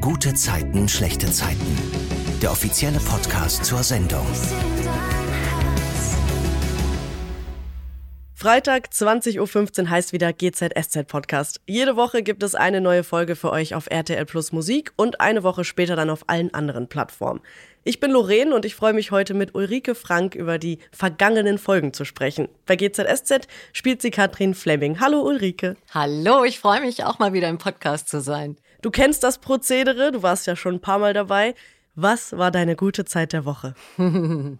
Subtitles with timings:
[0.00, 1.76] Gute Zeiten, schlechte Zeiten.
[2.40, 4.26] Der offizielle Podcast zur Sendung.
[8.32, 11.60] Freitag 20.15 Uhr heißt wieder GZSZ Podcast.
[11.66, 15.42] Jede Woche gibt es eine neue Folge für euch auf RTL Plus Musik und eine
[15.42, 17.42] Woche später dann auf allen anderen Plattformen.
[17.84, 21.92] Ich bin Lorraine und ich freue mich heute mit Ulrike Frank über die vergangenen Folgen
[21.92, 22.48] zu sprechen.
[22.64, 24.98] Bei GZSZ spielt sie Katrin Fleming.
[24.98, 25.76] Hallo Ulrike.
[25.92, 28.56] Hallo, ich freue mich auch mal wieder im Podcast zu sein.
[28.82, 31.54] Du kennst das Prozedere, du warst ja schon ein paar Mal dabei.
[31.94, 33.74] Was war deine gute Zeit der Woche?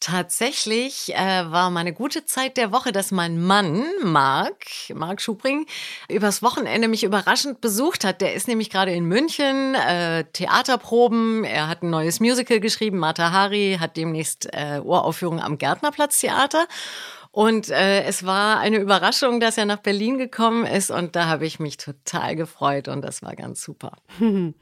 [0.00, 5.66] Tatsächlich äh, war meine gute Zeit der Woche, dass mein Mann, Marc, Marc Schubring,
[6.08, 8.20] übers Wochenende mich überraschend besucht hat.
[8.20, 11.42] Der ist nämlich gerade in München, äh, Theaterproben.
[11.42, 16.68] Er hat ein neues Musical geschrieben, Martha Hari, hat demnächst äh, Uraufführung am Gärtnerplatz Theater.
[17.38, 21.46] Und äh, es war eine Überraschung, dass er nach Berlin gekommen ist und da habe
[21.46, 23.92] ich mich total gefreut und das war ganz super.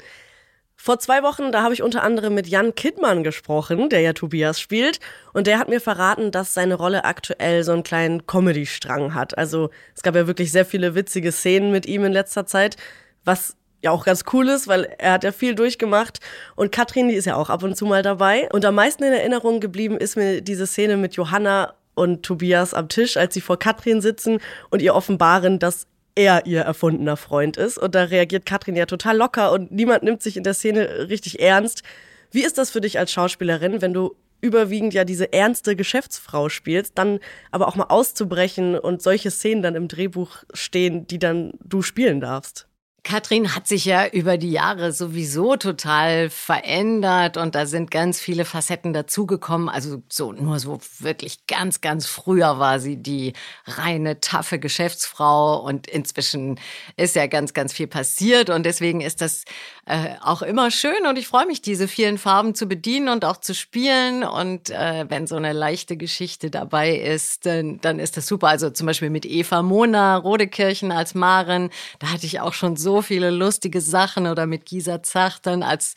[0.77, 4.61] Vor zwei Wochen, da habe ich unter anderem mit Jan Kittmann gesprochen, der ja Tobias
[4.61, 5.01] spielt.
[5.33, 9.39] Und der hat mir verraten, dass seine Rolle aktuell so einen kleinen Comedy-Strang hat.
[9.39, 12.77] Also es gab ja wirklich sehr viele witzige Szenen mit ihm in letzter Zeit,
[13.25, 16.21] was ja auch ganz cool ist, weil er hat ja viel durchgemacht.
[16.57, 18.51] Und Katrin, die ist ja auch ab und zu mal dabei.
[18.53, 22.89] Und am meisten in Erinnerung geblieben ist mir diese Szene mit Johanna und Tobias am
[22.89, 24.39] Tisch, als sie vor Katrin sitzen
[24.71, 27.79] und ihr offenbaren, dass er ihr erfundener Freund ist.
[27.79, 31.41] Und da reagiert Katrin ja total locker und niemand nimmt sich in der Szene richtig
[31.41, 31.83] ernst.
[32.31, 36.99] Wie ist das für dich als Schauspielerin, wenn du überwiegend ja diese ernste Geschäftsfrau spielst,
[36.99, 37.19] dann
[37.51, 42.21] aber auch mal auszubrechen und solche Szenen dann im Drehbuch stehen, die dann du spielen
[42.21, 42.69] darfst?
[43.07, 48.45] Katrin hat sich ja über die Jahre sowieso total verändert und da sind ganz viele
[48.45, 49.69] Facetten dazugekommen.
[49.69, 55.87] Also so nur so wirklich ganz, ganz früher war sie die reine, taffe Geschäftsfrau und
[55.87, 56.59] inzwischen
[56.97, 59.45] ist ja ganz, ganz viel passiert und deswegen ist das
[59.89, 63.37] äh, auch immer schön und ich freue mich, diese vielen Farben zu bedienen und auch
[63.37, 68.27] zu spielen und äh, wenn so eine leichte Geschichte dabei ist, dann, dann ist das
[68.27, 68.49] super.
[68.49, 71.71] Also zum Beispiel mit Eva Mona Rodekirchen als Maren,
[72.01, 75.95] da hatte ich auch schon so viele lustige Sachen oder mit Gisa Zach dann als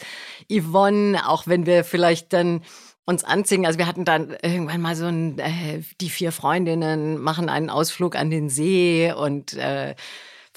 [0.51, 2.61] Yvonne, auch wenn wir vielleicht dann
[3.05, 3.65] uns anziehen.
[3.65, 8.15] Also wir hatten dann irgendwann mal so ein, äh, die vier Freundinnen machen einen Ausflug
[8.15, 9.95] an den See und äh,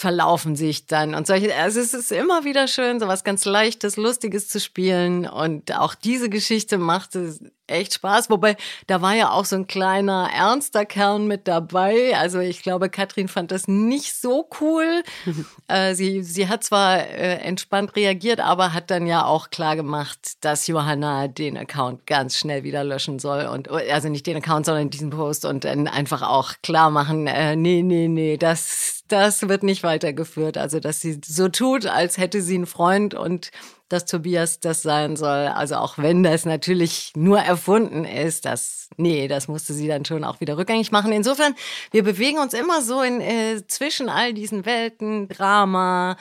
[0.02, 1.54] verlaufen sich dann und solche.
[1.54, 5.28] Also es ist immer wieder schön, so was ganz Leichtes, Lustiges zu spielen.
[5.28, 7.38] Und auch diese Geschichte machte
[7.72, 8.30] echt Spaß.
[8.30, 8.56] Wobei,
[8.86, 12.16] da war ja auch so ein kleiner, ernster Kern mit dabei.
[12.16, 15.02] Also ich glaube, Katrin fand das nicht so cool.
[15.68, 20.32] äh, sie, sie hat zwar äh, entspannt reagiert, aber hat dann ja auch klar gemacht,
[20.40, 23.46] dass Johanna den Account ganz schnell wieder löschen soll.
[23.46, 27.56] Und also nicht den Account, sondern diesen Post und dann einfach auch klar machen, äh,
[27.56, 30.56] nee, nee, nee, das, das wird nicht weitergeführt.
[30.58, 33.50] Also, dass sie so tut, als hätte sie einen Freund und
[33.92, 35.48] dass Tobias das sein soll.
[35.48, 40.24] Also auch wenn das natürlich nur erfunden ist, das, nee, das musste sie dann schon
[40.24, 41.12] auch wieder rückgängig machen.
[41.12, 41.54] Insofern,
[41.90, 46.16] wir bewegen uns immer so in, äh, zwischen all diesen Welten, Drama,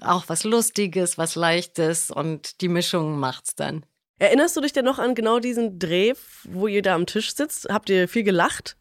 [0.00, 3.84] auch was Lustiges, was Leichtes und die Mischung macht's dann.
[4.18, 6.14] Erinnerst du dich denn noch an genau diesen Dreh,
[6.44, 7.68] wo ihr da am Tisch sitzt?
[7.68, 8.76] Habt ihr viel gelacht?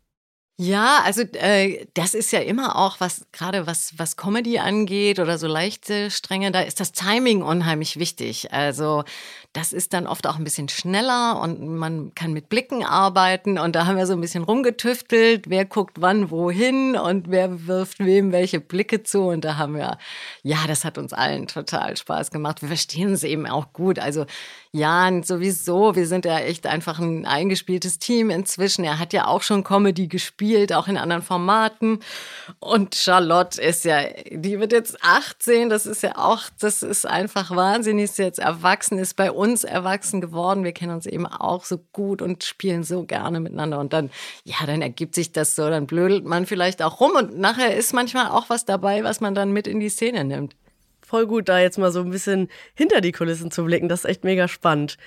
[0.60, 5.38] Ja, also äh, das ist ja immer auch was, gerade was, was Comedy angeht oder
[5.40, 8.54] so leichte Stränge, da ist das Timing unheimlich wichtig.
[8.54, 9.04] Also
[9.54, 13.76] das ist dann oft auch ein bisschen schneller und man kann mit Blicken arbeiten und
[13.76, 18.32] da haben wir so ein bisschen rumgetüftelt, wer guckt wann wohin und wer wirft wem
[18.32, 19.98] welche Blicke zu und da haben wir,
[20.42, 22.62] ja, das hat uns allen total Spaß gemacht.
[22.62, 24.00] Wir verstehen es eben auch gut.
[24.00, 24.26] Also
[24.72, 28.86] Jan sowieso, wir sind ja echt einfach ein eingespieltes Team inzwischen.
[28.86, 32.00] Er hat ja auch schon Comedy gespielt, auch in anderen Formaten.
[32.60, 37.54] Und Charlotte ist ja, die wird jetzt 18, das ist ja auch, das ist einfach
[37.54, 40.64] wahnsinnig, ist jetzt erwachsen, ist bei uns erwachsen geworden.
[40.64, 43.80] Wir kennen uns eben auch so gut und spielen so gerne miteinander.
[43.80, 44.10] Und dann,
[44.44, 47.94] ja, dann ergibt sich das so, dann blödelt man vielleicht auch rum und nachher ist
[47.94, 50.56] manchmal auch was dabei, was man dann mit in die Szene nimmt
[51.12, 53.90] voll gut, da jetzt mal so ein bisschen hinter die Kulissen zu blicken.
[53.90, 54.98] Das ist echt mega spannend.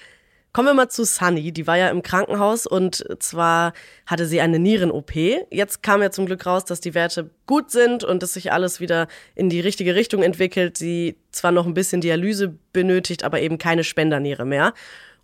[0.55, 1.51] Kommen wir mal zu Sunny.
[1.51, 3.73] Die war ja im Krankenhaus und zwar
[4.07, 5.17] hatte sie eine Nieren-OP.
[5.51, 8.79] Jetzt kam ja zum Glück raus, dass die Werte gut sind und dass sich alles
[8.79, 10.79] wieder in die richtige Richtung entwickelt.
[10.79, 14.75] Sie zwar noch ein bisschen Dialyse benötigt, aber eben keine Spenderniere mehr.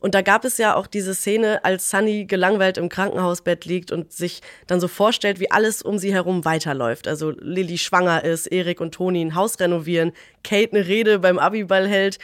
[0.00, 4.12] Und da gab es ja auch diese Szene, als Sunny gelangweilt im Krankenhausbett liegt und
[4.12, 7.06] sich dann so vorstellt, wie alles um sie herum weiterläuft.
[7.06, 10.10] Also Lilly schwanger ist, Erik und Toni ein Haus renovieren,
[10.42, 12.18] Kate eine Rede beim Abiball hält.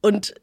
[0.00, 0.34] Und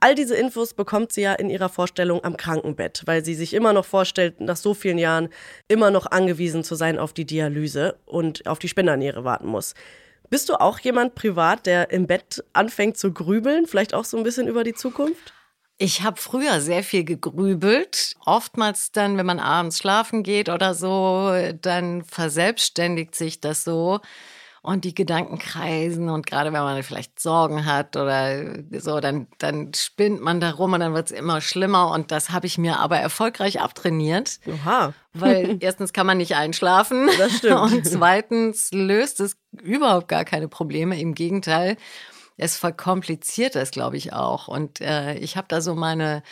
[0.00, 3.72] all diese Infos bekommt sie ja in ihrer Vorstellung am Krankenbett, weil sie sich immer
[3.72, 5.28] noch vorstellt, nach so vielen Jahren
[5.66, 9.74] immer noch angewiesen zu sein auf die Dialyse und auf die Spenderniere warten muss.
[10.30, 14.24] Bist du auch jemand privat, der im Bett anfängt zu grübeln, vielleicht auch so ein
[14.24, 15.32] bisschen über die Zukunft?
[15.78, 18.16] Ich habe früher sehr viel gegrübelt.
[18.26, 24.00] Oftmals dann, wenn man abends schlafen geht oder so, dann verselbstständigt sich das so
[24.62, 29.72] und die Gedanken kreisen und gerade wenn man vielleicht Sorgen hat oder so, dann, dann
[29.74, 32.78] spinnt man da rum und dann wird es immer schlimmer und das habe ich mir
[32.80, 34.40] aber erfolgreich abtrainiert.
[34.46, 34.92] Oha.
[35.14, 37.60] Weil erstens kann man nicht einschlafen Das stimmt.
[37.60, 41.00] und zweitens löst es überhaupt gar keine Probleme.
[41.00, 41.76] Im Gegenteil,
[42.36, 44.48] es verkompliziert es, glaube ich, auch.
[44.48, 46.22] Und äh, ich habe da so meine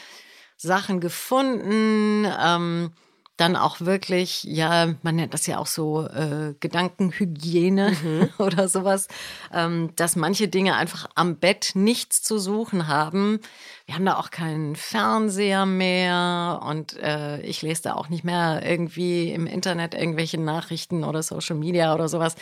[0.56, 2.26] Sachen gefunden.
[2.40, 2.92] Ähm,
[3.36, 9.08] dann auch wirklich, ja, man nennt das ja auch so äh, Gedankenhygiene oder sowas,
[9.52, 13.40] ähm, dass manche Dinge einfach am Bett nichts zu suchen haben.
[13.84, 18.62] Wir haben da auch keinen Fernseher mehr und äh, ich lese da auch nicht mehr
[18.64, 22.36] irgendwie im Internet irgendwelche Nachrichten oder Social Media oder sowas.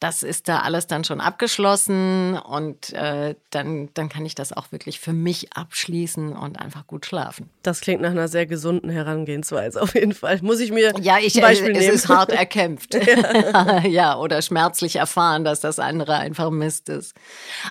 [0.00, 4.70] Das ist da alles dann schon abgeschlossen und äh, dann, dann kann ich das auch
[4.70, 7.50] wirklich für mich abschließen und einfach gut schlafen.
[7.62, 10.38] Das klingt nach einer sehr gesunden Herangehensweise auf jeden Fall.
[10.42, 11.94] Muss ich mir Ja, ich, ein Beispiel es nehmen.
[11.94, 12.94] ist hart erkämpft.
[13.88, 14.16] ja.
[14.16, 17.14] oder schmerzlich erfahren, dass das andere einfach Mist ist.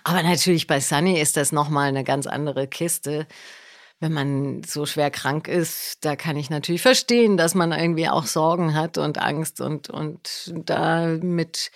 [0.03, 3.25] Aber natürlich bei Sunny ist das nochmal eine ganz andere Kiste.
[4.00, 8.25] Wenn man so schwer krank ist, da kann ich natürlich verstehen, dass man irgendwie auch
[8.25, 11.71] Sorgen hat und Angst und, und da mit,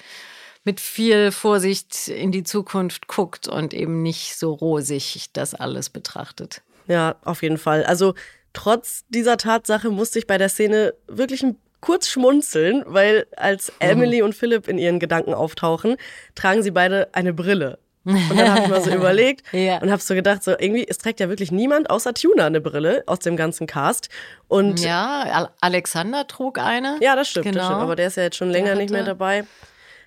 [0.64, 6.62] mit viel Vorsicht in die Zukunft guckt und eben nicht so rosig das alles betrachtet.
[6.88, 7.84] Ja, auf jeden Fall.
[7.84, 8.14] Also
[8.54, 14.22] trotz dieser Tatsache musste ich bei der Szene wirklich ein kurz schmunzeln, weil als Emily
[14.22, 15.96] und Philipp in ihren Gedanken auftauchen,
[16.36, 17.80] tragen sie beide eine Brille.
[18.04, 19.80] Und dann habe ich mal so überlegt Ja.
[19.82, 23.04] und habe so gedacht, so irgendwie, es trägt ja wirklich niemand außer Tuna eine Brille
[23.08, 24.10] aus dem ganzen Cast.
[24.48, 26.98] Und ja, Ja, Al- Alexander trug eine.
[27.02, 27.66] das stimmt, das Genau.
[27.66, 27.82] stimmt.
[27.82, 29.46] Aber der ist ja jetzt schon länger nicht mehr dabei.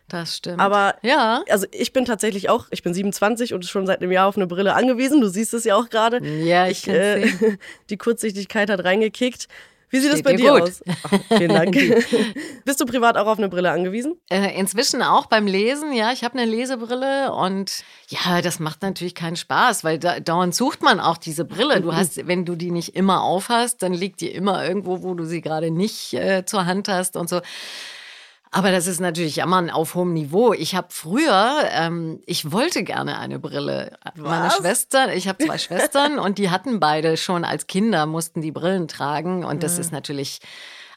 [0.08, 0.60] Das stimmt.
[0.60, 1.42] Aber ja.
[1.48, 4.46] also ich bin tatsächlich auch, ich bin 27 und schon seit einem Jahr auf eine
[4.46, 5.20] Brille angewiesen.
[5.20, 6.24] Du siehst es ja auch gerade.
[6.26, 7.56] Ja, ich kann's äh,
[7.90, 9.48] Die Kurzsichtigkeit hat reingekickt.
[9.94, 10.62] Wie sieht es Steht bei dir dir gut.
[10.62, 10.82] aus?
[11.04, 11.72] Ach, vielen Dank.
[12.64, 14.16] Bist du privat auch auf eine Brille angewiesen?
[14.28, 19.14] Äh, inzwischen auch beim Lesen, ja, ich habe eine Lesebrille und ja, das macht natürlich
[19.14, 21.80] keinen Spaß, weil da, dauernd sucht man auch diese Brille.
[21.80, 25.24] Du hast, wenn du die nicht immer aufhast, dann liegt die immer irgendwo, wo du
[25.24, 27.40] sie gerade nicht äh, zur Hand hast und so.
[28.54, 30.52] Aber das ist natürlich Jammern auf hohem Niveau.
[30.52, 33.98] Ich habe früher, ähm, ich wollte gerne eine Brille.
[34.14, 34.58] Meine Was?
[34.58, 38.86] Schwester, ich habe zwei Schwestern und die hatten beide schon als Kinder, mussten die Brillen
[38.86, 39.44] tragen.
[39.44, 40.38] Und das ist natürlich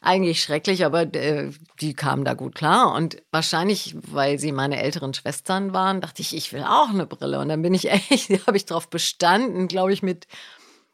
[0.01, 1.49] eigentlich schrecklich, aber äh,
[1.81, 2.93] die kamen da gut klar.
[2.93, 7.39] Und wahrscheinlich, weil sie meine älteren Schwestern waren, dachte ich, ich will auch eine Brille.
[7.39, 10.27] Und dann bin ich echt, habe ich darauf bestanden, glaube ich, mit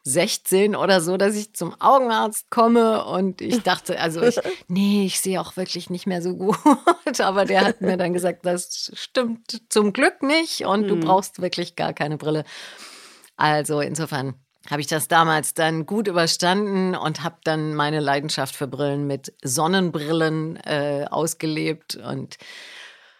[0.04, 5.20] 16 oder so, dass ich zum Augenarzt komme und ich dachte, also ich, nee, ich
[5.20, 6.58] sehe auch wirklich nicht mehr so gut.
[7.20, 11.74] Aber der hat mir dann gesagt, das stimmt zum Glück nicht und du brauchst wirklich
[11.74, 12.44] gar keine Brille.
[13.36, 14.34] Also insofern
[14.70, 19.34] habe ich das damals dann gut überstanden und habe dann meine Leidenschaft für Brillen mit
[19.42, 22.38] Sonnenbrillen äh, ausgelebt und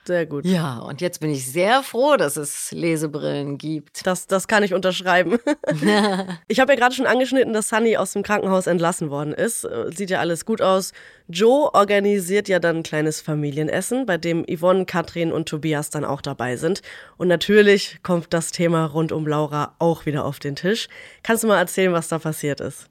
[0.06, 0.44] Sehr gut.
[0.44, 4.06] ja, und jetzt bin ich sehr froh, dass es Lesebrillen gibt.
[4.06, 5.38] Das, das kann ich unterschreiben.
[6.48, 9.64] ich habe ja gerade schon angeschnitten, dass Sunny aus dem Krankenhaus entlassen worden ist.
[9.64, 10.92] Äh, Sieht ja alles gut aus.
[11.28, 16.20] Joe organisiert ja dann ein kleines Familienessen, bei dem Yvonne, Katrin und Tobias dann auch
[16.20, 16.82] dabei sind.
[17.16, 20.88] Und natürlich kommt das Thema rund um Laura auch wieder auf den Tisch.
[21.22, 22.90] Kannst du mal erzählen, was da passiert ist?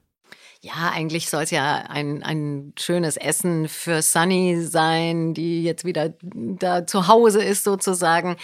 [0.64, 6.14] Ja, eigentlich soll es ja ein, ein schönes Essen für Sunny sein, die jetzt wieder
[6.22, 8.38] da zu Hause ist sozusagen.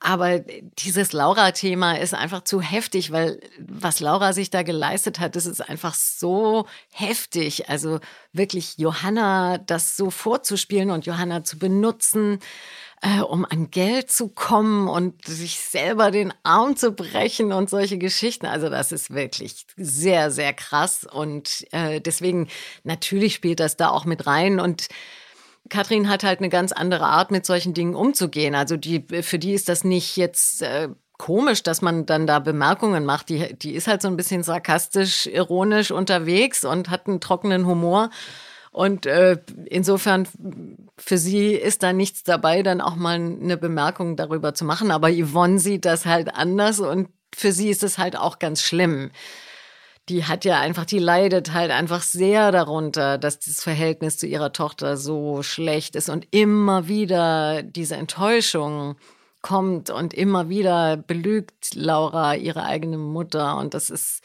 [0.00, 5.44] Aber dieses Laura-Thema ist einfach zu heftig, weil was Laura sich da geleistet hat, das
[5.44, 7.68] ist einfach so heftig.
[7.68, 8.00] Also
[8.32, 12.38] wirklich Johanna das so vorzuspielen und Johanna zu benutzen
[13.02, 17.98] äh, um an Geld zu kommen und sich selber den Arm zu brechen und solche
[17.98, 18.46] Geschichten.
[18.46, 21.04] Also das ist wirklich sehr, sehr krass.
[21.04, 22.48] Und äh, deswegen,
[22.84, 24.60] natürlich spielt das da auch mit rein.
[24.60, 24.88] Und
[25.68, 28.54] Katrin hat halt eine ganz andere Art, mit solchen Dingen umzugehen.
[28.54, 30.62] Also die, für die ist das nicht jetzt.
[30.62, 30.88] Äh,
[31.18, 33.30] Komisch, dass man dann da Bemerkungen macht.
[33.30, 38.10] Die, die ist halt so ein bisschen sarkastisch, ironisch unterwegs und hat einen trockenen Humor.
[38.76, 40.28] Und äh, insofern,
[40.98, 44.90] für sie ist da nichts dabei, dann auch mal eine Bemerkung darüber zu machen.
[44.90, 49.12] Aber Yvonne sieht das halt anders und für sie ist es halt auch ganz schlimm.
[50.10, 54.52] Die hat ja einfach, die leidet halt einfach sehr darunter, dass das Verhältnis zu ihrer
[54.52, 58.96] Tochter so schlecht ist und immer wieder diese Enttäuschung
[59.40, 64.20] kommt und immer wieder belügt Laura ihre eigene Mutter und das ist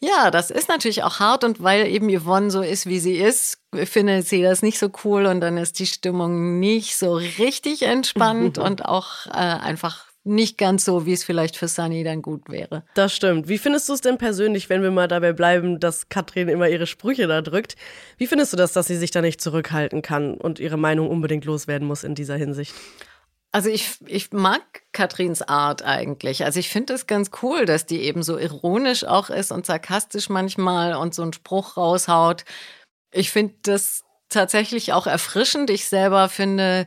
[0.00, 3.58] Ja, das ist natürlich auch hart und weil eben Yvonne so ist, wie sie ist,
[3.84, 8.56] findet sie das nicht so cool und dann ist die Stimmung nicht so richtig entspannt
[8.58, 12.82] und auch äh, einfach nicht ganz so, wie es vielleicht für Sunny dann gut wäre.
[12.94, 13.48] Das stimmt.
[13.48, 16.86] Wie findest du es denn persönlich, wenn wir mal dabei bleiben, dass Katrin immer ihre
[16.86, 17.76] Sprüche da drückt?
[18.18, 21.44] Wie findest du das, dass sie sich da nicht zurückhalten kann und ihre Meinung unbedingt
[21.46, 22.74] loswerden muss in dieser Hinsicht?
[23.52, 26.44] Also ich, ich mag Katrins Art eigentlich.
[26.44, 30.28] Also ich finde es ganz cool, dass die eben so ironisch auch ist und sarkastisch
[30.28, 32.44] manchmal und so einen Spruch raushaut.
[33.10, 35.68] Ich finde das tatsächlich auch erfrischend.
[35.70, 36.86] Ich selber finde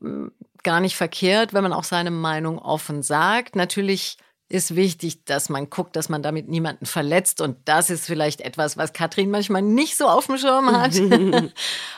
[0.00, 3.56] hm, gar nicht verkehrt, wenn man auch seine Meinung offen sagt.
[3.56, 4.18] Natürlich
[4.50, 7.42] ist wichtig, dass man guckt, dass man damit niemanden verletzt.
[7.42, 10.94] Und das ist vielleicht etwas, was Katrin manchmal nicht so auf dem Schirm hat.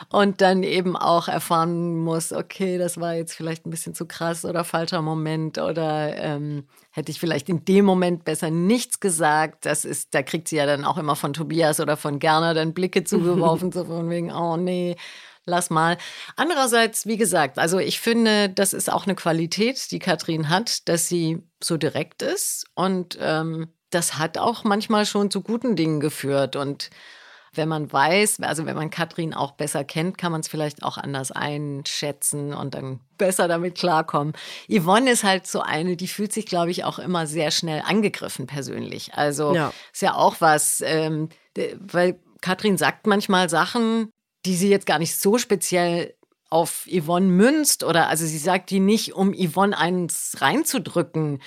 [0.09, 4.43] und dann eben auch erfahren muss, okay, das war jetzt vielleicht ein bisschen zu krass
[4.43, 9.65] oder falscher Moment oder ähm, hätte ich vielleicht in dem Moment besser nichts gesagt.
[9.65, 12.73] Das ist, da kriegt sie ja dann auch immer von Tobias oder von Gerner dann
[12.73, 14.97] Blicke zugeworfen, so von wegen, oh nee
[15.45, 15.97] lass mal.
[16.35, 21.07] Andererseits, wie gesagt, also ich finde, das ist auch eine Qualität, die Katrin hat, dass
[21.07, 26.55] sie so direkt ist und ähm, das hat auch manchmal schon zu guten Dingen geführt
[26.55, 26.89] und
[27.53, 30.97] wenn man weiß, also wenn man Katrin auch besser kennt, kann man es vielleicht auch
[30.97, 34.33] anders einschätzen und dann besser damit klarkommen.
[34.69, 38.47] Yvonne ist halt so eine, die fühlt sich, glaube ich, auch immer sehr schnell angegriffen
[38.47, 39.15] persönlich.
[39.15, 39.73] Also ja.
[39.91, 41.27] ist ja auch was, ähm,
[41.77, 44.11] weil Katrin sagt manchmal Sachen,
[44.45, 46.13] die sie jetzt gar nicht so speziell
[46.49, 51.41] auf Yvonne münzt oder also sie sagt die nicht, um Yvonne eins reinzudrücken.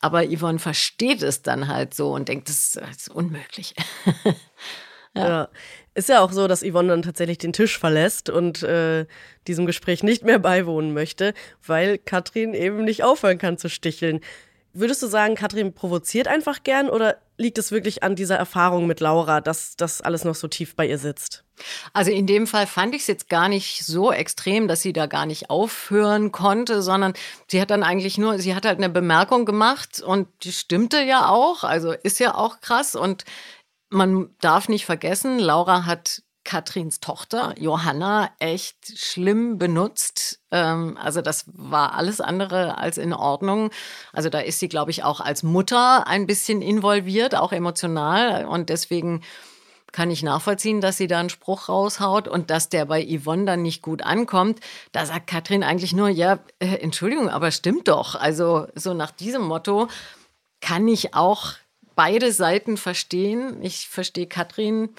[0.00, 3.74] Aber Yvonne versteht es dann halt so und denkt, das ist unmöglich.
[5.14, 5.28] ja.
[5.28, 5.48] ja.
[5.94, 9.06] Ist ja auch so, dass Yvonne dann tatsächlich den Tisch verlässt und äh,
[9.46, 14.20] diesem Gespräch nicht mehr beiwohnen möchte, weil Katrin eben nicht aufhören kann zu sticheln.
[14.76, 18.98] Würdest du sagen, Katrin provoziert einfach gern oder liegt es wirklich an dieser Erfahrung mit
[18.98, 21.44] Laura, dass das alles noch so tief bei ihr sitzt?
[21.92, 25.06] Also in dem Fall fand ich es jetzt gar nicht so extrem, dass sie da
[25.06, 27.14] gar nicht aufhören konnte, sondern
[27.46, 31.28] sie hat dann eigentlich nur, sie hat halt eine Bemerkung gemacht und die stimmte ja
[31.28, 33.24] auch, also ist ja auch krass und
[33.90, 40.40] man darf nicht vergessen, Laura hat Katrins Tochter Johanna echt schlimm benutzt.
[40.50, 43.70] Ähm, also das war alles andere als in Ordnung.
[44.12, 48.44] Also da ist sie, glaube ich, auch als Mutter ein bisschen involviert, auch emotional.
[48.44, 49.22] Und deswegen
[49.94, 53.62] kann ich nachvollziehen, dass sie da einen Spruch raushaut und dass der bei Yvonne dann
[53.62, 54.58] nicht gut ankommt.
[54.92, 58.16] Da sagt Katrin eigentlich nur, ja, äh, Entschuldigung, aber stimmt doch.
[58.16, 59.88] Also so nach diesem Motto
[60.60, 61.52] kann ich auch
[61.94, 63.62] beide Seiten verstehen.
[63.62, 64.90] Ich verstehe Katrin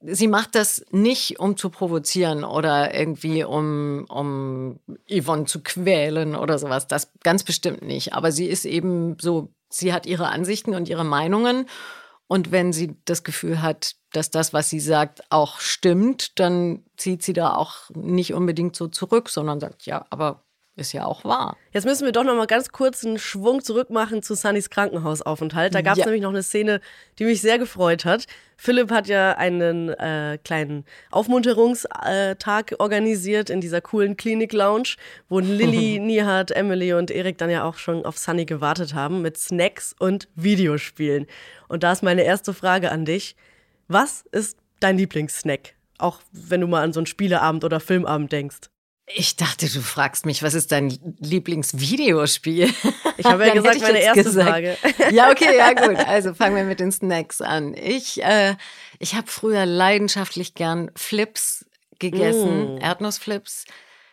[0.00, 4.78] sie macht das nicht, um zu provozieren oder irgendwie um, um
[5.10, 6.86] Yvonne zu quälen oder sowas.
[6.86, 8.12] Das ganz bestimmt nicht.
[8.12, 11.66] Aber sie ist eben so, sie hat ihre Ansichten und ihre Meinungen.
[12.28, 17.22] Und wenn sie das Gefühl hat, dass das, was sie sagt, auch stimmt, dann zieht
[17.22, 20.44] sie da auch nicht unbedingt so zurück, sondern sagt, ja, aber
[20.78, 21.56] ist ja auch wahr.
[21.72, 25.74] Jetzt müssen wir doch noch mal ganz kurz einen Schwung zurück machen zu Sunnys Krankenhausaufenthalt.
[25.74, 26.04] Da gab es ja.
[26.06, 26.80] nämlich noch eine Szene,
[27.18, 28.26] die mich sehr gefreut hat.
[28.56, 34.96] Philipp hat ja einen äh, kleinen Aufmunterungstag organisiert in dieser coolen Klinik-Lounge,
[35.28, 39.36] wo Lilly, Nihat, Emily und Erik dann ja auch schon auf Sunny gewartet haben mit
[39.36, 41.26] Snacks und Videospielen.
[41.68, 43.36] Und da ist meine erste Frage an dich.
[43.88, 45.74] Was ist dein Lieblingssnack?
[45.98, 48.70] Auch wenn du mal an so einen Spieleabend oder Filmabend denkst.
[49.14, 52.72] Ich dachte, du fragst mich, was ist dein Lieblingsvideospiel?
[53.16, 54.48] Ich habe ja gesagt, meine erste gesagt.
[54.48, 54.76] Frage.
[55.12, 55.96] Ja, okay, ja gut.
[56.06, 57.74] Also fangen wir mit den Snacks an.
[57.74, 58.56] Ich, äh,
[58.98, 61.64] ich habe früher leidenschaftlich gern Flips
[61.98, 62.78] gegessen, mm.
[62.78, 63.64] Erdnussflips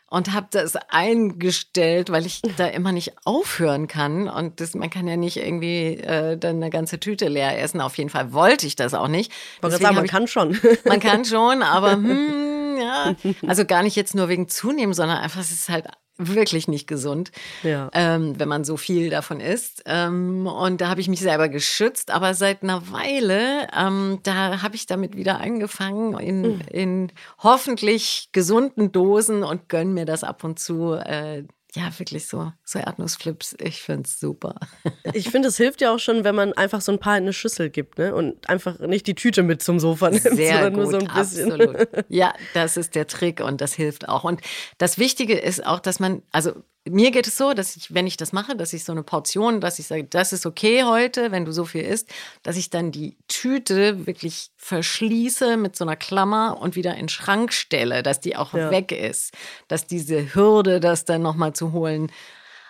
[0.07, 4.29] und habe das eingestellt, weil ich da immer nicht aufhören kann.
[4.29, 7.81] Und das, man kann ja nicht irgendwie äh, dann eine ganze Tüte leer essen.
[7.81, 9.31] Auf jeden Fall wollte ich das auch nicht.
[9.61, 10.57] Ich sagen, man ich, kann schon.
[10.85, 13.15] Man kann schon, aber hm, ja.
[13.47, 15.85] Also gar nicht jetzt nur wegen Zunehmen, sondern einfach, es ist halt
[16.17, 17.31] wirklich nicht gesund,
[17.63, 17.89] ja.
[17.93, 19.83] ähm, wenn man so viel davon isst.
[19.85, 24.75] Ähm, und da habe ich mich selber geschützt, aber seit einer Weile, ähm, da habe
[24.75, 26.61] ich damit wieder angefangen in, mhm.
[26.71, 30.93] in hoffentlich gesunden Dosen und gönne mir das ab und zu.
[30.93, 31.43] Äh,
[31.75, 33.55] ja, wirklich so, so Erdnussflips.
[33.59, 34.55] Ich finde es super.
[35.13, 37.33] Ich finde, es hilft ja auch schon, wenn man einfach so ein paar in eine
[37.33, 38.13] Schüssel gibt, ne?
[38.15, 41.13] Und einfach nicht die Tüte mit zum Sofa nimmt, Sehr sondern gut, nur so ein
[41.13, 41.51] bisschen.
[41.51, 41.87] Absolut.
[42.09, 44.23] Ja, das ist der Trick und das hilft auch.
[44.23, 44.41] Und
[44.77, 46.53] das Wichtige ist auch, dass man, also
[46.87, 49.59] mir geht es so, dass ich, wenn ich das mache, dass ich so eine Portion,
[49.59, 52.09] dass ich sage, das ist okay heute, wenn du so viel isst,
[52.43, 57.09] dass ich dann die Tüte wirklich verschließe mit so einer Klammer und wieder in den
[57.09, 58.69] Schrank stelle, dass die auch ja.
[58.69, 59.33] weg ist,
[59.67, 62.11] dass diese Hürde, das dann nochmal zu holen,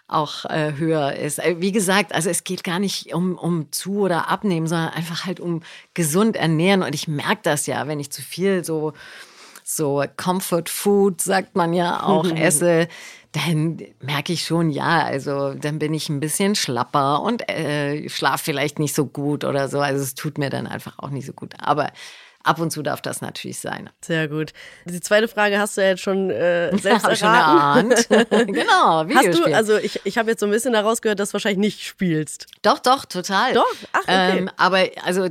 [0.08, 1.40] auch äh, höher ist.
[1.40, 5.26] Äh, wie gesagt, also es geht gar nicht um, um zu oder abnehmen, sondern einfach
[5.26, 5.62] halt um
[5.94, 6.84] gesund ernähren.
[6.84, 8.94] Und ich merke das ja, wenn ich zu viel so,
[9.64, 12.88] so Comfort Food, sagt man ja auch, esse,
[13.36, 18.42] dann merke ich schon, ja, also dann bin ich ein bisschen schlapper und äh, schlaf
[18.42, 19.80] vielleicht nicht so gut oder so.
[19.80, 21.54] Also es tut mir dann einfach auch nicht so gut.
[21.60, 21.92] Aber
[22.44, 23.90] ab und zu darf das natürlich sein.
[24.02, 24.54] Sehr gut.
[24.86, 28.08] Die zweite Frage hast du ja jetzt schon äh, selbst Hab ich schon erahnt.
[28.30, 31.34] genau, Hast du, also ich, ich habe jetzt so ein bisschen daraus gehört, dass du
[31.34, 32.48] wahrscheinlich nicht spielst.
[32.62, 33.54] Doch, doch, total.
[33.54, 33.66] Doch?
[33.92, 34.38] Ach, okay.
[34.38, 35.28] Ähm, aber also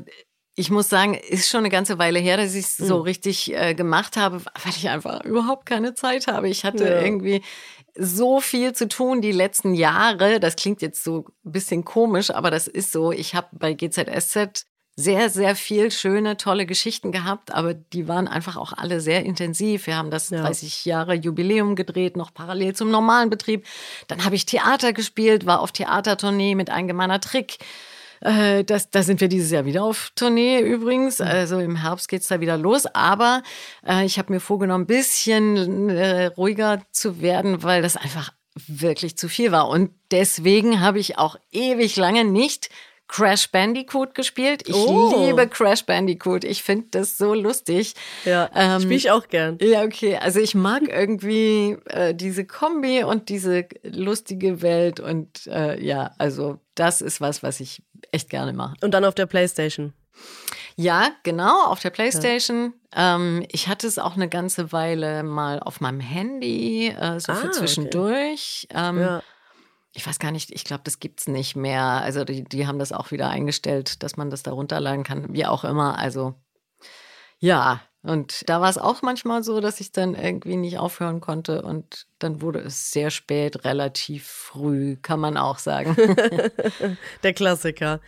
[0.56, 3.74] ich muss sagen, ist schon eine ganze Weile her, dass ich es so richtig äh,
[3.74, 6.48] gemacht habe, weil ich einfach überhaupt keine Zeit habe.
[6.48, 7.00] Ich hatte Ja.
[7.00, 7.42] irgendwie
[7.96, 10.40] so viel zu tun die letzten Jahre.
[10.40, 13.12] Das klingt jetzt so ein bisschen komisch, aber das ist so.
[13.12, 18.56] Ich habe bei GZSZ sehr, sehr viel schöne, tolle Geschichten gehabt, aber die waren einfach
[18.56, 19.88] auch alle sehr intensiv.
[19.88, 20.42] Wir haben das Ja.
[20.42, 23.66] 30 Jahre Jubiläum gedreht, noch parallel zum normalen Betrieb.
[24.06, 27.58] Dann habe ich Theater gespielt, war auf Theatertournee mit ein gemeiner Trick.
[28.20, 31.20] Äh, Das, da sind wir dieses Jahr wieder auf Tournee übrigens.
[31.20, 32.86] Also im Herbst geht's da wieder los.
[32.94, 33.42] Aber
[33.86, 38.32] äh, ich habe mir vorgenommen, ein bisschen äh, ruhiger zu werden, weil das einfach
[38.68, 39.68] wirklich zu viel war.
[39.68, 42.68] Und deswegen habe ich auch ewig lange nicht
[43.06, 44.62] Crash Bandicoot gespielt.
[44.66, 45.26] Ich Oh.
[45.26, 46.42] liebe Crash Bandicoot.
[46.42, 47.94] Ich finde das so lustig.
[48.24, 49.58] Ja, Ähm, spiele ich auch gern.
[49.60, 50.16] Ja, okay.
[50.16, 56.58] Also ich mag irgendwie äh, diese Kombi und diese lustige Welt und äh, ja, also
[56.74, 58.74] das ist was, was ich echt gerne mache.
[58.82, 59.92] Und dann auf der Playstation.
[60.76, 62.74] Ja, genau, auf der Playstation.
[62.94, 67.36] Ähm, ich hatte es auch eine ganze Weile mal auf meinem Handy, äh, so Ah,
[67.36, 67.58] für okay.
[67.58, 68.66] zwischendurch.
[68.70, 69.22] Ähm, Ja.
[69.96, 71.82] Ich weiß gar nicht, ich glaube, das gibt's nicht mehr.
[71.84, 75.46] Also die, die haben das auch wieder eingestellt, dass man das da runterladen kann, wie
[75.46, 75.96] auch immer.
[76.00, 76.34] Also
[77.38, 81.62] ja, und da war es auch manchmal so, dass ich dann irgendwie nicht aufhören konnte
[81.62, 85.96] und dann wurde es sehr spät, relativ früh, kann man auch sagen.
[87.22, 88.00] Der Klassiker.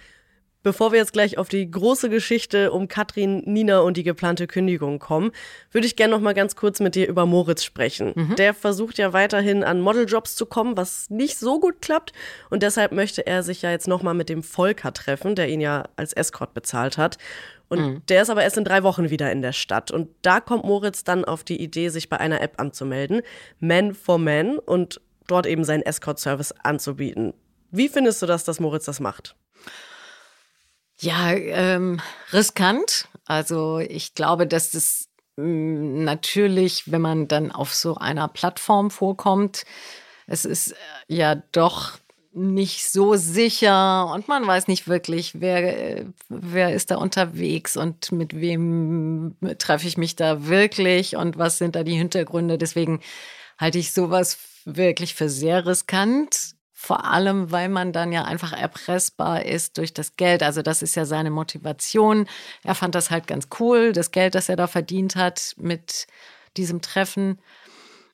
[0.63, 4.99] Bevor wir jetzt gleich auf die große Geschichte um Katrin, Nina und die geplante Kündigung
[4.99, 5.31] kommen,
[5.71, 8.35] würde ich gerne noch mal ganz kurz mit dir über Moritz sprechen.
[8.37, 12.13] Der versucht ja weiterhin an Modeljobs zu kommen, was nicht so gut klappt
[12.51, 15.61] und deshalb möchte er sich ja jetzt noch mal mit dem Volker treffen, der ihn
[15.61, 17.17] ja als Escort bezahlt hat.
[17.69, 19.91] Und der ist aber erst in drei Wochen wieder in der Stadt.
[19.91, 23.23] Und da kommt Moritz dann auf die Idee, sich bei einer App anzumelden,
[23.59, 27.35] Man for Man, und dort eben seinen Escort-Service anzubieten.
[27.71, 29.35] Wie findest du das, dass Moritz das macht?
[30.99, 32.01] Ja, ähm,
[32.33, 33.09] riskant.
[33.27, 39.65] Also ich glaube, dass das mh, natürlich, wenn man dann auf so einer Plattform vorkommt,
[40.27, 40.75] es ist äh,
[41.09, 41.99] ja doch
[42.37, 48.13] nicht so sicher und man weiß nicht wirklich, wer, äh, wer ist da unterwegs und
[48.13, 52.59] mit wem treffe ich mich da wirklich und was sind da die Hintergründe.
[52.59, 53.01] Deswegen
[53.59, 56.55] halte ich sowas wirklich für sehr riskant.
[56.75, 60.43] Vor allem, weil man dann ja einfach erpressbar ist durch das Geld.
[60.43, 62.29] Also das ist ja seine Motivation.
[62.63, 66.07] Er fand das halt ganz cool, das Geld, das er da verdient hat mit
[66.59, 67.39] diesem Treffen.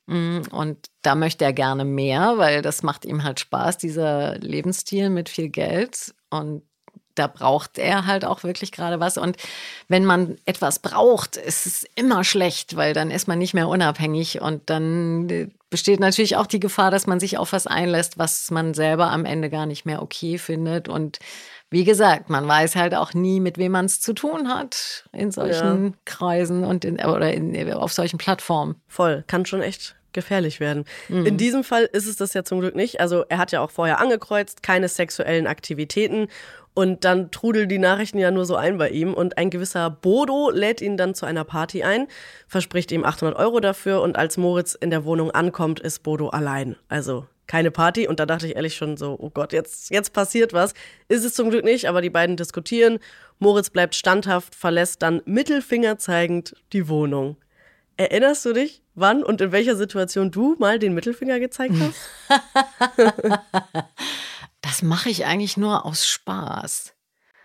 [0.06, 5.10] Mm, Und da möchte er gerne mehr, weil das macht ihm halt Spaß, dieser Lebensstil
[5.10, 6.14] mit viel Geld.
[6.30, 6.62] Und
[7.14, 9.18] da braucht er halt auch wirklich gerade was.
[9.18, 9.36] Und
[9.88, 14.40] wenn man etwas braucht, ist es immer schlecht, weil dann ist man nicht mehr unabhängig.
[14.40, 18.50] Und dann äh, besteht natürlich auch die Gefahr, dass man sich auf was einlässt, was
[18.50, 20.88] man selber am Ende gar nicht mehr okay findet.
[20.88, 21.18] Und
[21.72, 25.30] wie gesagt, man weiß halt auch nie, mit wem man es zu tun hat in
[25.30, 28.76] solchen Kreisen und in, oder in, auf solchen Plattformen.
[28.88, 30.85] Voll, kann schon echt gefährlich werden.
[31.08, 33.00] In diesem Fall ist es das ja zum Glück nicht.
[33.00, 36.28] Also er hat ja auch vorher angekreuzt, keine sexuellen Aktivitäten.
[36.74, 39.14] Und dann trudeln die Nachrichten ja nur so ein bei ihm.
[39.14, 42.06] Und ein gewisser Bodo lädt ihn dann zu einer Party ein,
[42.46, 44.02] verspricht ihm 800 Euro dafür.
[44.02, 46.76] Und als Moritz in der Wohnung ankommt, ist Bodo allein.
[46.88, 48.09] Also keine Party.
[48.09, 50.74] Und da dachte ich ehrlich schon so, oh Gott, jetzt, jetzt passiert was.
[51.09, 52.98] Ist es zum Glück nicht, aber die beiden diskutieren.
[53.38, 57.37] Moritz bleibt standhaft, verlässt dann Mittelfinger zeigend die Wohnung.
[57.96, 62.50] Erinnerst du dich, wann und in welcher Situation du mal den Mittelfinger gezeigt hast?
[64.62, 66.94] Das mache ich eigentlich nur aus Spaß.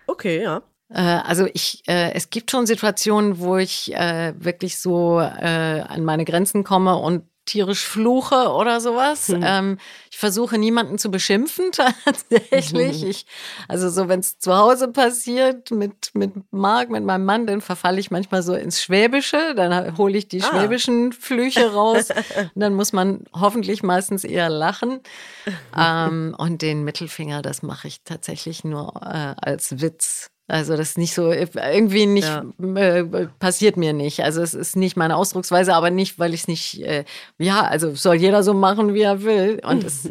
[0.05, 0.61] Okay, ja.
[0.89, 6.05] Äh, also ich, äh, es gibt schon Situationen, wo ich äh, wirklich so äh, an
[6.05, 9.29] meine Grenzen komme und tierisch fluche oder sowas.
[9.29, 9.77] Ähm,
[10.11, 13.03] ich versuche niemanden zu beschimpfen tatsächlich.
[13.03, 13.25] Ich,
[13.67, 17.99] also so, wenn es zu Hause passiert mit, mit Marc, mit meinem Mann, dann verfalle
[17.99, 19.53] ich manchmal so ins Schwäbische.
[19.55, 20.47] Dann hole ich die Ah.
[20.49, 22.09] schwäbischen Flüche raus.
[22.55, 24.99] dann muss man hoffentlich meistens eher lachen.
[25.77, 30.29] ähm, und den Mittelfinger, das mache ich tatsächlich nur äh, als Witz.
[30.47, 32.43] Also das ist nicht so, irgendwie nicht, Ja.
[32.75, 33.03] äh,
[33.39, 34.23] passiert mir nicht.
[34.23, 37.03] Also es ist nicht meine Ausdrucksweise, aber nicht, weil ich es nicht, äh,
[37.37, 39.59] ja, also soll jeder so machen, wie er will.
[39.63, 40.07] Und es,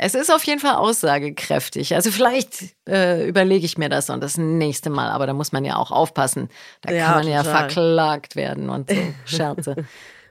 [0.00, 1.94] Es ist auf jeden Fall aussagekräftig.
[1.96, 5.64] Also vielleicht äh, überlege ich mir das und das nächste Mal, aber da muss man
[5.64, 6.48] ja auch aufpassen.
[6.82, 9.74] Da ja, kann man ja verklagt werden und so Scherze.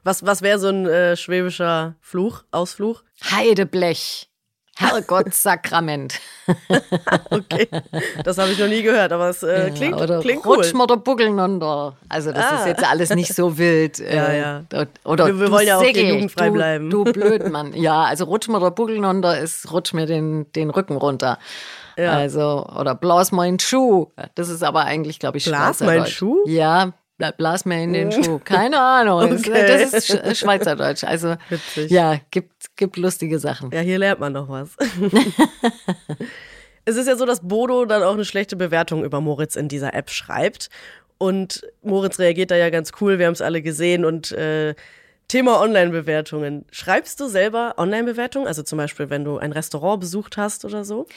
[0.06, 3.04] Was, was wäre so ein äh, schwäbischer Fluch, Ausfluch?
[3.30, 4.30] Heideblech.
[4.78, 6.20] Herrgott Sakrament.
[7.30, 7.68] okay,
[8.24, 10.58] das habe ich noch nie gehört, aber es äh, klingt, ja, oder klingt cool.
[10.58, 11.96] Rutschen oder buckeln unter.
[12.10, 12.56] Also das ah.
[12.60, 14.00] ist jetzt alles nicht so wild.
[14.00, 14.64] ja, äh, ja.
[15.04, 16.90] Oder wir, wir wollen ja auch jugendfrei du, bleiben.
[16.90, 17.74] Du blöd, Mann.
[17.74, 21.38] Ja, also rutsch oder buckeln unter ist rutsch mir den, den Rücken runter.
[21.98, 22.12] Ja.
[22.12, 24.12] Also, oder blas meinen Schuh.
[24.36, 26.44] Das ist aber eigentlich, glaube ich, Blas meinen Schuh?
[26.46, 28.40] Ja, blas mir in den Schuh.
[28.40, 29.34] Keine Ahnung.
[29.34, 29.92] Okay.
[29.92, 31.04] Das ist Schweizerdeutsch.
[31.04, 31.92] Also Witzig.
[31.92, 33.72] ja, gibt, gibt lustige Sachen.
[33.72, 34.76] Ja, hier lernt man noch was.
[36.86, 39.94] es ist ja so, dass Bodo dann auch eine schlechte Bewertung über Moritz in dieser
[39.94, 40.70] App schreibt.
[41.18, 44.76] Und Moritz reagiert da ja ganz cool, wir haben es alle gesehen und äh,
[45.28, 46.66] Thema Online-Bewertungen.
[46.72, 48.48] Schreibst du selber Online-Bewertungen?
[48.48, 51.08] Also zum Beispiel, wenn du ein Restaurant besucht hast oder so?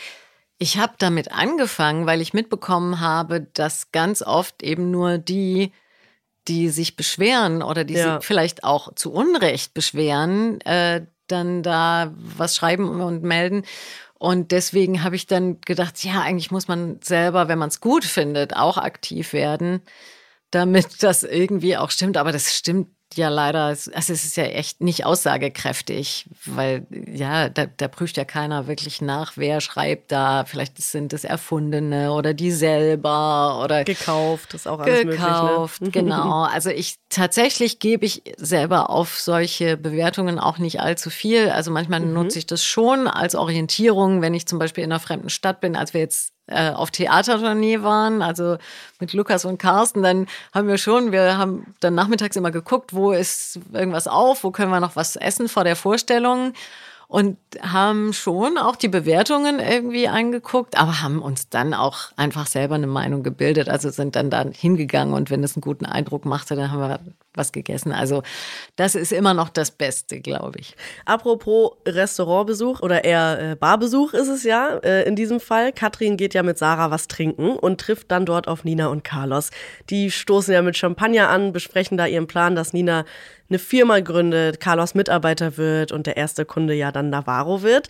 [0.58, 5.72] Ich habe damit angefangen, weil ich mitbekommen habe, dass ganz oft eben nur die
[6.48, 8.16] die sich beschweren oder die ja.
[8.16, 13.64] sich vielleicht auch zu Unrecht beschweren, äh, dann da was schreiben und melden.
[14.14, 18.04] Und deswegen habe ich dann gedacht, ja, eigentlich muss man selber, wenn man es gut
[18.04, 19.80] findet, auch aktiv werden,
[20.50, 22.16] damit das irgendwie auch stimmt.
[22.16, 27.66] Aber das stimmt ja leider, also es ist ja echt nicht aussagekräftig, weil ja, da,
[27.66, 30.44] da prüft ja keiner wirklich nach, wer schreibt da.
[30.44, 36.10] Vielleicht sind es Erfundene oder die selber oder gekauft, ist auch alles gekauft, möglich, ne?
[36.10, 36.42] genau.
[36.44, 41.50] Also ich tatsächlich gebe ich selber auf solche Bewertungen auch nicht allzu viel.
[41.50, 42.12] Also manchmal mhm.
[42.12, 45.74] nutze ich das schon als Orientierung, wenn ich zum Beispiel in einer fremden Stadt bin,
[45.74, 48.58] als wir jetzt äh, auf Theatertournee waren, also
[48.98, 53.12] mit Lukas und Carsten, dann haben wir schon, wir haben dann nachmittags immer geguckt, wo
[53.12, 56.52] ist irgendwas auf, wo können wir noch was essen vor der Vorstellung
[57.10, 62.76] und haben schon auch die Bewertungen irgendwie angeguckt, aber haben uns dann auch einfach selber
[62.76, 63.68] eine Meinung gebildet.
[63.68, 67.00] Also sind dann da hingegangen und wenn es einen guten Eindruck machte, dann haben wir
[67.34, 67.90] was gegessen.
[67.90, 68.22] Also
[68.76, 70.76] das ist immer noch das Beste, glaube ich.
[71.04, 75.72] Apropos Restaurantbesuch oder eher äh, Barbesuch ist es ja äh, in diesem Fall.
[75.72, 79.50] Katrin geht ja mit Sarah was trinken und trifft dann dort auf Nina und Carlos.
[79.90, 83.04] Die stoßen ja mit Champagner an, besprechen da ihren Plan, dass Nina
[83.50, 87.88] eine Firma gründet, Carlos Mitarbeiter wird und der erste Kunde ja dann Navarro wird,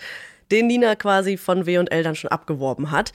[0.50, 3.12] den Nina quasi von W&L dann schon abgeworben hat.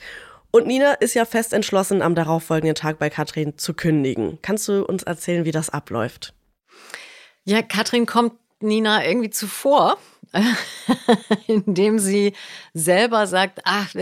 [0.50, 4.38] Und Nina ist ja fest entschlossen, am darauffolgenden Tag bei Katrin zu kündigen.
[4.40, 6.32] Kannst du uns erzählen, wie das abläuft?
[7.44, 9.98] Ja, Katrin kommt Nina irgendwie zuvor,
[11.46, 12.32] indem sie
[12.74, 13.94] selber sagt, ach,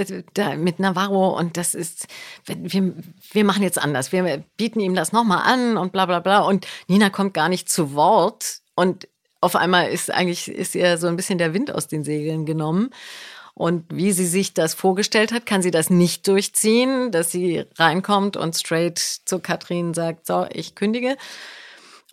[0.57, 2.07] mit Navarro und das ist,
[2.47, 2.95] wir,
[3.33, 4.13] wir machen jetzt anders.
[4.13, 6.41] Wir bieten ihm das nochmal an und bla bla bla.
[6.41, 9.09] Und Nina kommt gar nicht zu Wort und
[9.41, 12.91] auf einmal ist eigentlich, ist ihr so ein bisschen der Wind aus den Segeln genommen.
[13.53, 18.37] Und wie sie sich das vorgestellt hat, kann sie das nicht durchziehen, dass sie reinkommt
[18.37, 21.17] und straight zu Katrin sagt, so, ich kündige.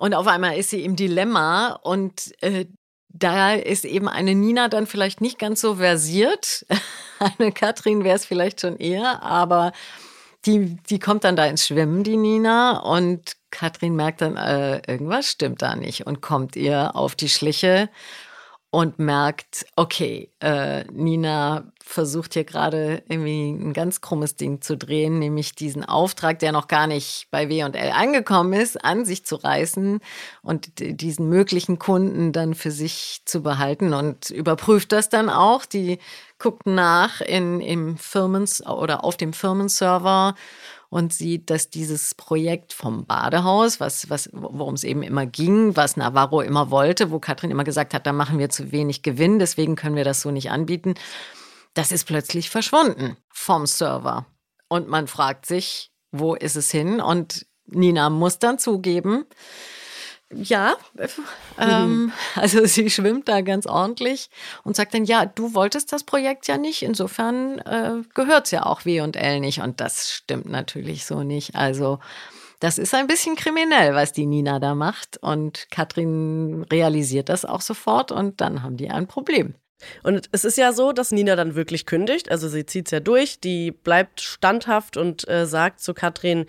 [0.02, 2.66] Und auf einmal ist sie im Dilemma und äh,
[3.08, 6.66] da ist eben eine Nina dann vielleicht nicht ganz so versiert.
[7.20, 9.74] Eine Katrin wäre es vielleicht schon eher, aber
[10.48, 15.28] die, die kommt dann da ins Schwimmen, die Nina, und Katrin merkt dann, äh, irgendwas
[15.28, 17.88] stimmt da nicht und kommt ihr auf die Schliche
[18.72, 25.20] und merkt, okay, äh, Nina versucht hier gerade irgendwie ein ganz krummes Ding zu drehen,
[25.20, 30.00] nämlich diesen Auftrag, der noch gar nicht bei W&L angekommen ist, an sich zu reißen
[30.42, 35.66] und diesen möglichen Kunden dann für sich zu behalten und überprüft das dann auch.
[35.66, 36.00] Die
[36.40, 40.36] guckt nach in, im Firmens oder auf dem Firmenserver
[40.92, 45.96] und sieht, dass dieses Projekt vom Badehaus, was, was, worum es eben immer ging, was
[45.96, 49.78] Navarro immer wollte, wo Katrin immer gesagt hat, da machen wir zu wenig Gewinn, deswegen
[49.78, 50.96] können wir das so nicht anbieten,
[51.74, 54.26] das ist plötzlich verschwunden vom Server.
[54.68, 57.00] Und man fragt sich, wo ist es hin?
[57.00, 59.26] Und Nina muss dann zugeben,
[60.34, 60.76] ja,
[61.58, 64.30] ähm, also sie schwimmt da ganz ordentlich
[64.63, 68.65] und sagt dann, ja, du wolltest das Projekt ja nicht, insofern äh, gehört es ja
[68.65, 69.62] auch W und L nicht.
[69.62, 71.56] Und das stimmt natürlich so nicht.
[71.56, 72.00] Also
[72.60, 75.17] das ist ein bisschen kriminell, was die Nina da macht.
[75.17, 79.56] Und Katrin realisiert das auch sofort und dann haben die ein Problem.
[80.04, 82.30] Und es ist ja so, dass Nina dann wirklich kündigt.
[82.30, 86.46] Also sie zieht es ja durch, die bleibt standhaft und äh, sagt zu Katrin,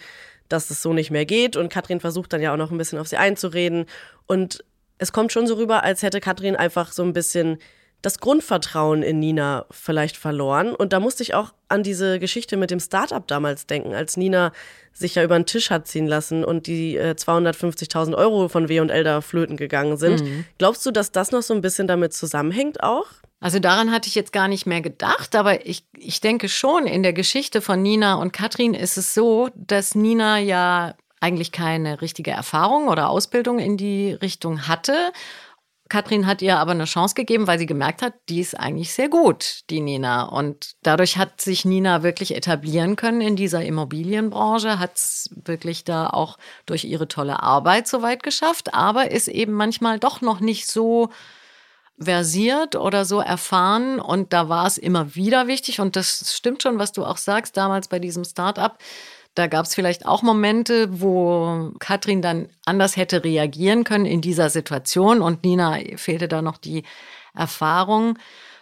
[0.52, 1.56] dass es so nicht mehr geht.
[1.56, 3.86] Und Katrin versucht dann ja auch noch ein bisschen auf sie einzureden.
[4.26, 4.64] Und
[4.98, 7.58] es kommt schon so rüber, als hätte Katrin einfach so ein bisschen
[8.02, 10.74] das Grundvertrauen in Nina vielleicht verloren.
[10.74, 14.52] Und da musste ich auch an diese Geschichte mit dem Startup damals denken, als Nina
[14.92, 19.04] sich ja über den Tisch hat ziehen lassen und die äh, 250.000 Euro von W&L
[19.04, 20.22] da flöten gegangen sind.
[20.22, 20.44] Mhm.
[20.58, 23.06] Glaubst du, dass das noch so ein bisschen damit zusammenhängt auch?
[23.40, 27.02] Also daran hatte ich jetzt gar nicht mehr gedacht, aber ich, ich denke schon, in
[27.02, 32.32] der Geschichte von Nina und Katrin ist es so, dass Nina ja eigentlich keine richtige
[32.32, 34.94] Erfahrung oder Ausbildung in die Richtung hatte.
[35.92, 39.10] Katrin hat ihr aber eine Chance gegeben, weil sie gemerkt hat, die ist eigentlich sehr
[39.10, 40.22] gut, die Nina.
[40.22, 46.06] Und dadurch hat sich Nina wirklich etablieren können in dieser Immobilienbranche, hat es wirklich da
[46.06, 50.66] auch durch ihre tolle Arbeit so weit geschafft, aber ist eben manchmal doch noch nicht
[50.66, 51.10] so
[52.00, 56.78] versiert oder so erfahren und da war es immer wieder wichtig und das stimmt schon,
[56.78, 58.78] was du auch sagst damals bei diesem Startup.
[59.34, 64.50] Da gab es vielleicht auch Momente, wo Katrin dann anders hätte reagieren können in dieser
[64.50, 66.82] Situation und Nina fehlte da noch die
[67.34, 68.18] Erfahrung.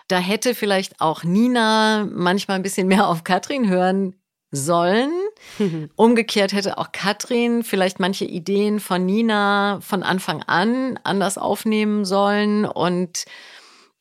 [0.06, 4.14] Da hätte vielleicht auch Nina manchmal ein bisschen mehr auf Katrin hören
[4.52, 5.10] sollen.
[5.96, 12.64] Umgekehrt hätte auch Katrin vielleicht manche Ideen von Nina von Anfang an anders aufnehmen sollen
[12.64, 13.24] und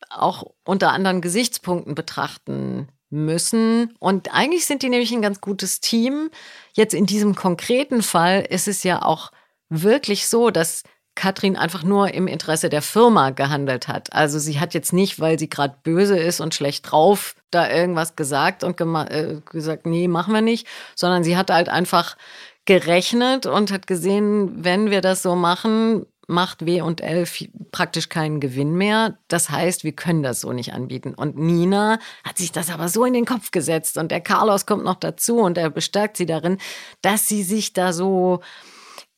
[0.10, 3.94] auch unter anderen Gesichtspunkten betrachten müssen.
[4.00, 6.30] Und eigentlich sind die nämlich ein ganz gutes Team.
[6.74, 9.32] Jetzt in diesem konkreten Fall ist es ja auch
[9.70, 10.84] wirklich so, dass
[11.16, 14.14] Katrin einfach nur im Interesse der Firma gehandelt hat.
[14.14, 18.16] Also sie hat jetzt nicht, weil sie gerade böse ist und schlecht drauf, da irgendwas
[18.16, 22.16] gesagt und äh, gesagt, nee, machen wir nicht, sondern sie hat halt einfach
[22.64, 27.28] gerechnet und hat gesehen, wenn wir das so machen, macht W und L
[27.72, 29.18] praktisch keinen Gewinn mehr.
[29.28, 31.14] Das heißt, wir können das so nicht anbieten.
[31.14, 34.84] Und Nina hat sich das aber so in den Kopf gesetzt und der Carlos kommt
[34.84, 36.58] noch dazu und er bestärkt sie darin,
[37.02, 38.42] dass sie sich da so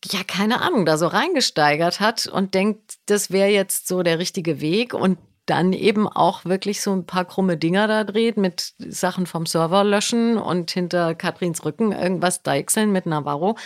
[0.06, 4.60] ja, keine Ahnung, da so reingesteigert hat und denkt, das wäre jetzt so der richtige
[4.60, 9.26] Weg und dann eben auch wirklich so ein paar krumme Dinger da dreht mit Sachen
[9.28, 13.58] vom Server löschen und hinter Katrins Rücken irgendwas deichseln mit Navarro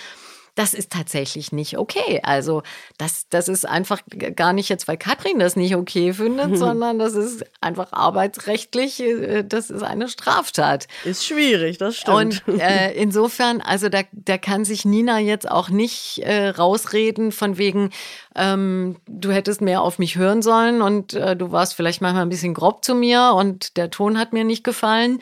[0.55, 2.21] das ist tatsächlich nicht okay.
[2.23, 2.63] Also
[2.97, 4.01] das, das ist einfach
[4.35, 9.43] gar nicht jetzt, weil Katrin das nicht okay findet, sondern das ist einfach arbeitsrechtlich, äh,
[9.43, 10.87] das ist eine Straftat.
[11.03, 12.43] Ist schwierig, das stimmt.
[12.47, 17.57] Und äh, insofern, also da, da kann sich Nina jetzt auch nicht äh, rausreden von
[17.57, 17.91] wegen,
[18.35, 22.29] ähm, du hättest mehr auf mich hören sollen und äh, du warst vielleicht manchmal ein
[22.29, 25.19] bisschen grob zu mir und der Ton hat mir nicht gefallen.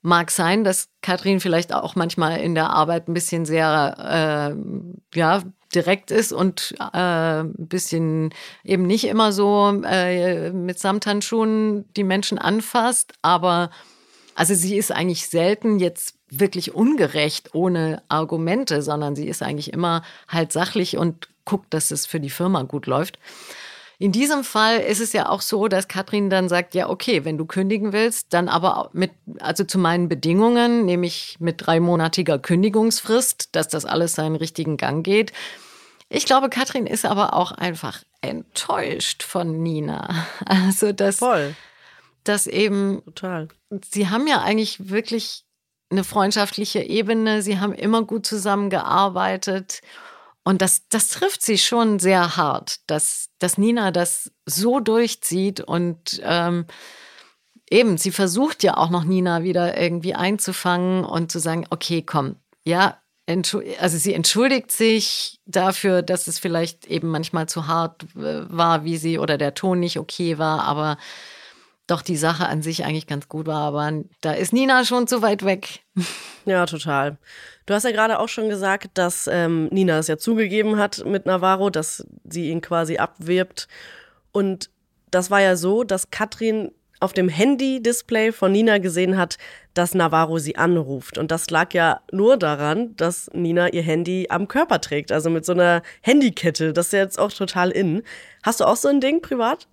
[0.00, 5.42] Mag sein, dass Katrin vielleicht auch manchmal in der Arbeit ein bisschen sehr äh, ja,
[5.74, 8.30] direkt ist und äh, ein bisschen
[8.64, 13.12] eben nicht immer so äh, mit Samthandschuhen die Menschen anfasst.
[13.22, 13.70] Aber
[14.34, 20.02] also sie ist eigentlich selten jetzt wirklich ungerecht ohne Argumente, sondern sie ist eigentlich immer
[20.28, 23.18] halt sachlich und guckt, dass es für die Firma gut läuft.
[24.00, 27.36] In diesem Fall ist es ja auch so, dass Katrin dann sagt, ja, okay, wenn
[27.36, 33.66] du kündigen willst, dann aber mit, also zu meinen Bedingungen, nämlich mit dreimonatiger Kündigungsfrist, dass
[33.66, 35.32] das alles seinen richtigen Gang geht.
[36.08, 40.26] Ich glaube, Katrin ist aber auch einfach enttäuscht von Nina.
[40.46, 41.56] Also, dass, Voll.
[42.22, 43.48] dass eben, Total.
[43.92, 45.44] sie haben ja eigentlich wirklich
[45.90, 49.80] eine freundschaftliche Ebene, sie haben immer gut zusammengearbeitet.
[50.48, 56.22] Und das, das trifft sie schon sehr hart, dass, dass Nina das so durchzieht und
[56.24, 56.64] ähm,
[57.68, 62.36] eben, sie versucht ja auch noch Nina wieder irgendwie einzufangen und zu sagen, okay, komm,
[62.64, 62.96] ja,
[63.78, 68.96] also sie entschuldigt sich dafür, dass es vielleicht eben manchmal zu hart äh, war, wie
[68.96, 70.96] sie oder der Ton nicht okay war, aber
[71.88, 73.62] doch die Sache an sich eigentlich ganz gut war.
[73.62, 75.80] Aber da ist Nina schon zu weit weg.
[76.44, 77.18] Ja, total.
[77.66, 81.26] Du hast ja gerade auch schon gesagt, dass ähm, Nina es ja zugegeben hat mit
[81.26, 83.68] Navarro, dass sie ihn quasi abwirbt.
[84.32, 84.70] Und
[85.10, 86.70] das war ja so, dass Katrin
[87.00, 89.38] auf dem Handy-Display von Nina gesehen hat,
[89.74, 91.18] dass Navarro sie anruft.
[91.18, 95.44] Und das lag ja nur daran, dass Nina ihr Handy am Körper trägt, also mit
[95.44, 96.72] so einer Handykette.
[96.72, 98.02] Das ist ja jetzt auch total in.
[98.42, 99.68] Hast du auch so ein Ding privat?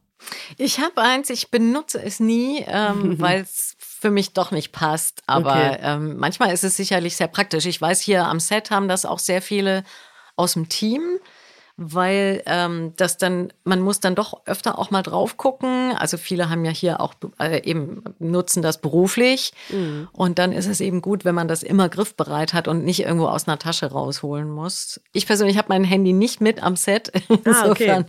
[0.57, 5.23] Ich habe eins, ich benutze es nie, ähm, weil es für mich doch nicht passt.
[5.27, 5.77] Aber okay.
[5.81, 7.65] ähm, manchmal ist es sicherlich sehr praktisch.
[7.65, 9.83] Ich weiß, hier am Set haben das auch sehr viele
[10.35, 11.19] aus dem Team
[11.77, 15.93] weil ähm, das dann, man muss dann doch öfter auch mal drauf gucken.
[15.97, 19.51] Also viele haben ja hier auch äh, eben nutzen das beruflich.
[19.69, 20.07] Mhm.
[20.13, 23.27] Und dann ist es eben gut, wenn man das immer griffbereit hat und nicht irgendwo
[23.27, 25.01] aus einer Tasche rausholen muss.
[25.11, 27.11] Ich persönlich habe mein Handy nicht mit am Set.
[27.45, 28.05] Ah, okay.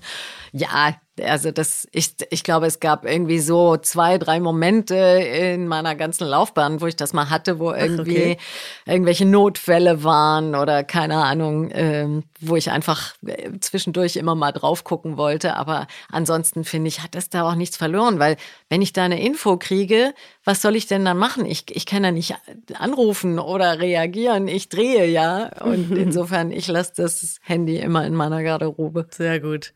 [0.52, 5.94] ja, also das, ich, ich glaube, es gab irgendwie so zwei, drei Momente in meiner
[5.94, 8.38] ganzen Laufbahn, wo ich das mal hatte, wo irgendwie okay.
[8.84, 14.84] irgendwelche Notfälle waren oder keine Ahnung, ähm, wo ich einfach äh, zwischendurch immer mal drauf
[14.84, 15.56] gucken wollte.
[15.56, 18.36] Aber ansonsten finde ich, hat das da auch nichts verloren, weil
[18.68, 21.46] wenn ich da eine Info kriege, was soll ich denn dann machen?
[21.46, 22.34] Ich, ich kann ja nicht
[22.74, 24.48] anrufen oder reagieren.
[24.48, 25.50] Ich drehe ja.
[25.62, 29.06] Und insofern, ich lasse das Handy immer in meiner Garderobe.
[29.10, 29.72] Sehr gut.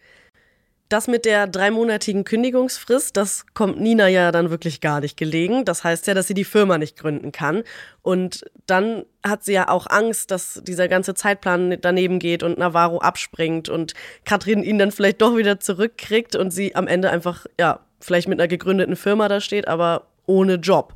[0.90, 5.64] Das mit der dreimonatigen Kündigungsfrist, das kommt Nina ja dann wirklich gar nicht gelegen.
[5.64, 7.62] Das heißt ja, dass sie die Firma nicht gründen kann.
[8.02, 12.98] Und dann hat sie ja auch Angst, dass dieser ganze Zeitplan daneben geht und Navarro
[12.98, 17.78] abspringt und Katrin ihn dann vielleicht doch wieder zurückkriegt und sie am Ende einfach, ja,
[18.00, 20.94] vielleicht mit einer gegründeten Firma da steht, aber ohne Job.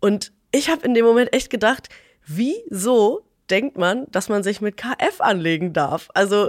[0.00, 1.90] Und ich habe in dem Moment echt gedacht,
[2.26, 6.08] wieso denkt man, dass man sich mit KF anlegen darf.
[6.14, 6.48] Also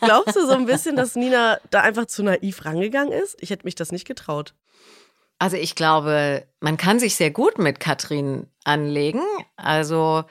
[0.00, 3.36] glaubst du so ein bisschen, dass Nina da einfach zu naiv rangegangen ist?
[3.40, 4.54] Ich hätte mich das nicht getraut.
[5.38, 9.22] Also ich glaube, man kann sich sehr gut mit Katrin anlegen.
[9.56, 10.24] Also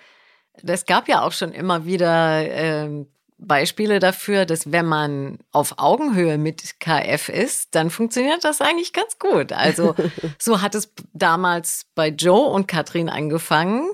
[0.66, 3.06] es gab ja auch schon immer wieder äh,
[3.38, 9.18] Beispiele dafür, dass wenn man auf Augenhöhe mit KF ist, dann funktioniert das eigentlich ganz
[9.18, 9.52] gut.
[9.52, 9.96] Also
[10.40, 13.90] so hat es damals bei Joe und Katrin angefangen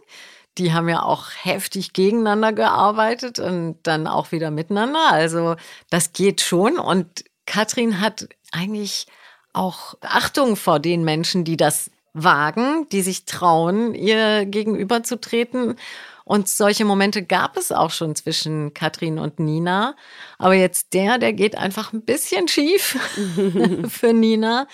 [0.57, 5.11] die haben ja auch heftig gegeneinander gearbeitet und dann auch wieder miteinander.
[5.11, 5.55] Also
[5.89, 6.77] das geht schon.
[6.77, 9.07] Und Katrin hat eigentlich
[9.53, 15.75] auch Achtung vor den Menschen, die das wagen, die sich trauen, ihr gegenüberzutreten.
[16.23, 19.95] Und solche Momente gab es auch schon zwischen Katrin und Nina.
[20.37, 22.97] Aber jetzt der, der geht einfach ein bisschen schief
[23.87, 24.67] für Nina.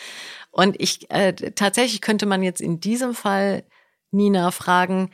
[0.52, 3.64] Und ich äh, tatsächlich könnte man jetzt in diesem Fall
[4.12, 5.12] Nina fragen,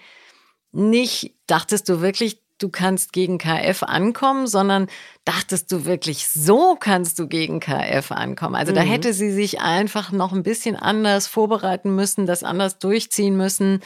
[0.72, 4.88] nicht, dachtest du wirklich, du kannst gegen KF ankommen, sondern
[5.26, 8.56] dachtest du wirklich, so kannst du gegen KF ankommen.
[8.56, 8.76] Also mhm.
[8.76, 13.82] da hätte sie sich einfach noch ein bisschen anders vorbereiten müssen, das anders durchziehen müssen.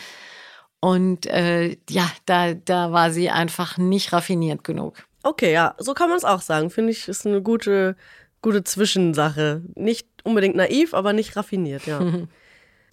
[0.79, 4.95] Und äh, ja, da, da war sie einfach nicht raffiniert genug.
[5.23, 6.69] Okay, ja, so kann man es auch sagen.
[6.69, 7.95] Finde ich, ist eine gute,
[8.41, 9.61] gute Zwischensache.
[9.75, 12.01] Nicht unbedingt naiv, aber nicht raffiniert, ja.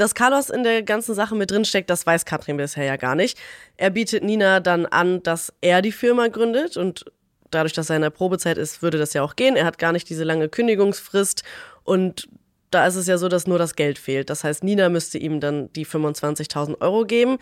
[0.00, 3.38] Dass Carlos in der ganzen Sache mit drinsteckt, das weiß Katrin bisher ja gar nicht.
[3.76, 7.04] Er bietet Nina dann an, dass er die Firma gründet und
[7.50, 9.56] dadurch, dass er in der Probezeit ist, würde das ja auch gehen.
[9.56, 11.42] Er hat gar nicht diese lange Kündigungsfrist
[11.84, 12.30] und
[12.70, 14.30] da ist es ja so, dass nur das Geld fehlt.
[14.30, 17.36] Das heißt, Nina müsste ihm dann die 25.000 Euro geben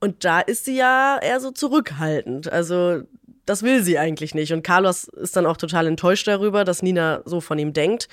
[0.00, 2.50] und da ist sie ja eher so zurückhaltend.
[2.50, 3.02] Also
[3.46, 4.52] das will sie eigentlich nicht.
[4.52, 8.08] Und Carlos ist dann auch total enttäuscht darüber, dass Nina so von ihm denkt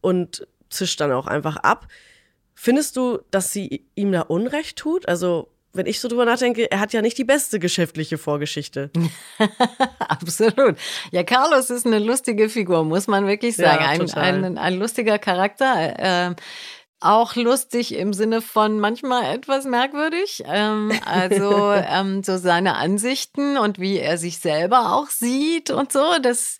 [0.00, 1.86] und zischt dann auch einfach ab.
[2.54, 5.08] Findest du, dass sie ihm da Unrecht tut?
[5.08, 8.90] Also, wenn ich so drüber nachdenke, er hat ja nicht die beste geschäftliche Vorgeschichte.
[9.98, 10.76] Absolut.
[11.10, 13.82] Ja, Carlos ist eine lustige Figur, muss man wirklich sagen.
[13.82, 16.30] Ja, ein, ein, ein, lustiger Charakter.
[16.30, 16.34] Äh,
[17.02, 20.42] auch lustig im Sinne von manchmal etwas merkwürdig.
[20.46, 26.04] Ähm, also ähm, so seine Ansichten und wie er sich selber auch sieht und so.
[26.22, 26.58] Das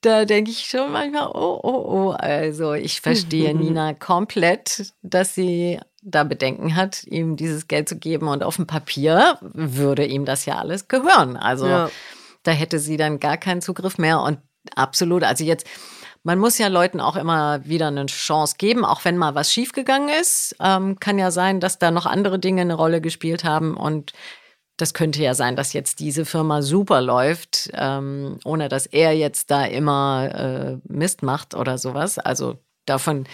[0.00, 2.10] da denke ich schon manchmal, oh, oh, oh.
[2.10, 8.28] Also ich verstehe Nina komplett, dass sie da Bedenken hat, ihm dieses Geld zu geben.
[8.28, 11.36] Und auf dem Papier würde ihm das ja alles gehören.
[11.36, 11.90] Also ja.
[12.42, 14.20] da hätte sie dann gar keinen Zugriff mehr.
[14.20, 14.38] Und
[14.74, 15.66] absolut, also jetzt,
[16.22, 20.08] man muss ja Leuten auch immer wieder eine Chance geben, auch wenn mal was schiefgegangen
[20.08, 20.56] ist.
[20.60, 23.76] Ähm, kann ja sein, dass da noch andere Dinge eine Rolle gespielt haben.
[23.76, 24.12] Und
[24.80, 29.50] das könnte ja sein, dass jetzt diese Firma super läuft, ähm, ohne dass er jetzt
[29.50, 32.18] da immer äh, Mist macht oder sowas.
[32.18, 33.26] Also davon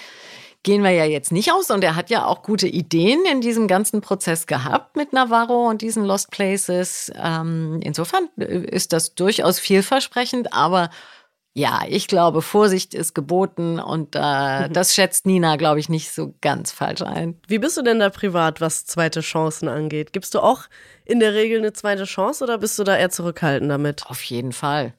[0.66, 1.70] gehen wir ja jetzt nicht aus.
[1.70, 5.80] Und er hat ja auch gute Ideen in diesem ganzen Prozess gehabt mit Navarro und
[5.80, 7.12] diesen Lost Places.
[7.14, 10.90] Ähm, insofern äh, ist das durchaus vielversprechend, aber
[11.56, 16.34] ja, ich glaube, Vorsicht ist geboten und äh, das schätzt Nina, glaube ich, nicht so
[16.42, 17.40] ganz falsch ein.
[17.48, 20.12] Wie bist du denn da privat, was zweite Chancen angeht?
[20.12, 20.64] Gibst du auch
[21.06, 24.04] in der Regel eine zweite Chance oder bist du da eher zurückhaltend damit?
[24.04, 24.92] Auf jeden Fall.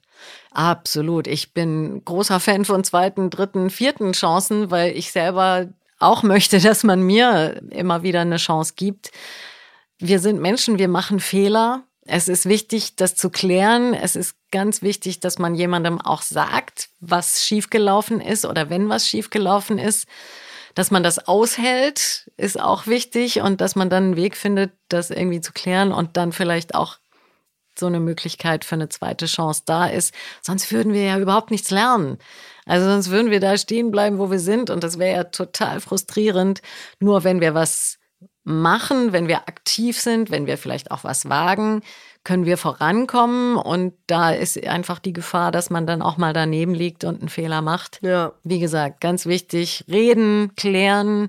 [0.50, 1.28] Absolut.
[1.28, 5.68] Ich bin großer Fan von zweiten, dritten, vierten Chancen, weil ich selber
[6.00, 9.12] auch möchte, dass man mir immer wieder eine Chance gibt.
[10.00, 13.94] Wir sind Menschen, wir machen Fehler es ist wichtig, das zu klären.
[13.94, 19.08] Es ist ganz wichtig, dass man jemandem auch sagt, was schiefgelaufen ist oder wenn was
[19.08, 20.08] schiefgelaufen ist.
[20.74, 25.10] Dass man das aushält, ist auch wichtig und dass man dann einen Weg findet, das
[25.10, 26.98] irgendwie zu klären und dann vielleicht auch
[27.78, 30.14] so eine Möglichkeit für eine zweite Chance da ist.
[30.42, 32.18] Sonst würden wir ja überhaupt nichts lernen.
[32.66, 35.80] Also sonst würden wir da stehen bleiben, wo wir sind und das wäre ja total
[35.80, 36.62] frustrierend.
[37.00, 37.98] Nur wenn wir was
[38.48, 41.82] machen, wenn wir aktiv sind, wenn wir vielleicht auch was wagen,
[42.24, 43.58] können wir vorankommen.
[43.58, 47.30] Und da ist einfach die Gefahr, dass man dann auch mal daneben liegt und einen
[47.30, 48.00] Fehler macht.
[48.02, 48.32] Ja.
[48.44, 51.28] Wie gesagt, ganz wichtig, reden, klären,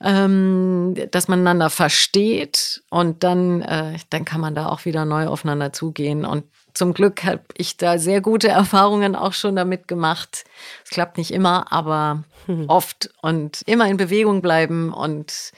[0.00, 5.28] ähm, dass man einander versteht und dann, äh, dann kann man da auch wieder neu
[5.28, 6.24] aufeinander zugehen.
[6.24, 10.44] Und zum Glück habe ich da sehr gute Erfahrungen auch schon damit gemacht.
[10.84, 12.24] Es klappt nicht immer, aber
[12.66, 15.52] oft und immer in Bewegung bleiben und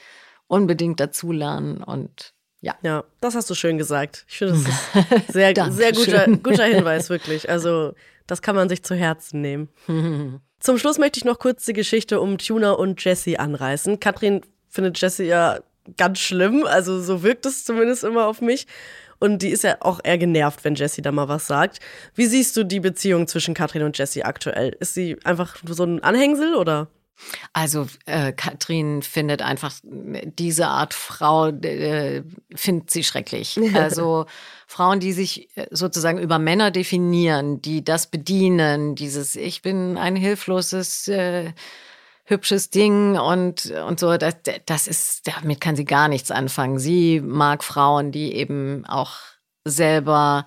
[0.47, 2.75] unbedingt dazulernen und ja.
[2.81, 4.25] Ja, das hast du schön gesagt.
[4.27, 7.47] Ich finde, das ist sehr, sehr guter, guter Hinweis, wirklich.
[7.47, 7.93] Also,
[8.25, 9.69] das kann man sich zu Herzen nehmen.
[10.59, 13.99] Zum Schluss möchte ich noch kurz die Geschichte um Tuna und Jesse anreißen.
[13.99, 15.59] Katrin findet Jesse ja
[15.97, 18.65] ganz schlimm, also so wirkt es zumindest immer auf mich.
[19.19, 21.79] Und die ist ja auch eher genervt, wenn Jessie da mal was sagt.
[22.15, 24.75] Wie siehst du die Beziehung zwischen Katrin und Jessie aktuell?
[24.79, 26.87] Ist sie einfach so ein Anhängsel oder?
[27.53, 33.59] Also äh, Katrin findet einfach diese Art Frau, äh, findet sie schrecklich.
[33.75, 34.25] Also
[34.67, 40.15] Frauen, die sich äh, sozusagen über Männer definieren, die das bedienen, dieses Ich bin ein
[40.15, 41.53] hilfloses äh,
[42.25, 44.35] hübsches Ding und, und so, das,
[44.65, 46.79] das ist, damit kann sie gar nichts anfangen.
[46.79, 49.13] Sie mag Frauen, die eben auch
[49.63, 50.45] selber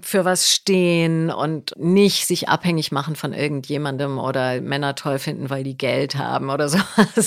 [0.00, 5.64] für was stehen und nicht sich abhängig machen von irgendjemandem oder Männer toll finden, weil
[5.64, 6.78] die Geld haben oder so.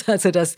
[0.06, 0.56] Also das,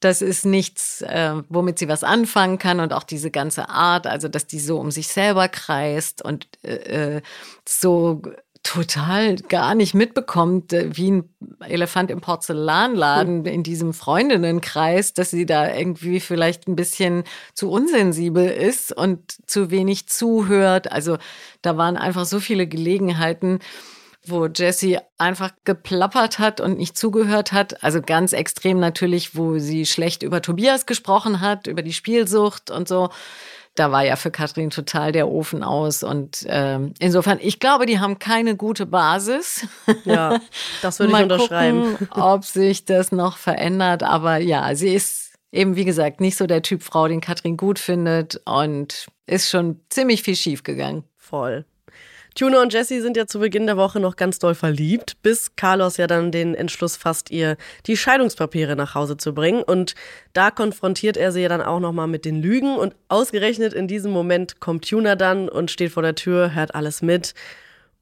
[0.00, 4.28] das ist nichts, äh, womit sie was anfangen kann und auch diese ganze Art, also
[4.28, 7.22] dass die so um sich selber kreist und äh, äh
[7.66, 8.22] so
[8.66, 13.46] total gar nicht mitbekommt, äh, wie ein Elefant im Porzellanladen hm.
[13.46, 17.22] in diesem Freundinnenkreis, dass sie da irgendwie vielleicht ein bisschen
[17.54, 20.90] zu unsensibel ist und zu wenig zuhört.
[20.90, 21.16] Also
[21.62, 23.60] da waren einfach so viele Gelegenheiten,
[24.24, 27.84] wo Jessie einfach geplappert hat und nicht zugehört hat.
[27.84, 32.88] Also ganz extrem natürlich, wo sie schlecht über Tobias gesprochen hat, über die Spielsucht und
[32.88, 33.10] so
[33.76, 36.02] da war ja für Katrin total der Ofen aus.
[36.02, 39.66] Und ähm, insofern, ich glaube, die haben keine gute Basis.
[40.04, 40.40] Ja,
[40.82, 41.96] das würde ich unterschreiben.
[41.96, 44.02] Gucken, ob sich das noch verändert.
[44.02, 47.78] Aber ja, sie ist eben, wie gesagt, nicht so der Typ Frau, den Katrin gut
[47.78, 51.04] findet und ist schon ziemlich viel schief gegangen.
[51.16, 51.64] Voll.
[52.36, 55.96] Tuna und Jessie sind ja zu Beginn der Woche noch ganz doll verliebt, bis Carlos
[55.96, 57.56] ja dann den Entschluss fasst, ihr
[57.86, 59.62] die Scheidungspapiere nach Hause zu bringen.
[59.62, 59.94] Und
[60.34, 62.76] da konfrontiert er sie ja dann auch nochmal mit den Lügen.
[62.76, 67.00] Und ausgerechnet in diesem Moment kommt Tuna dann und steht vor der Tür, hört alles
[67.00, 67.32] mit.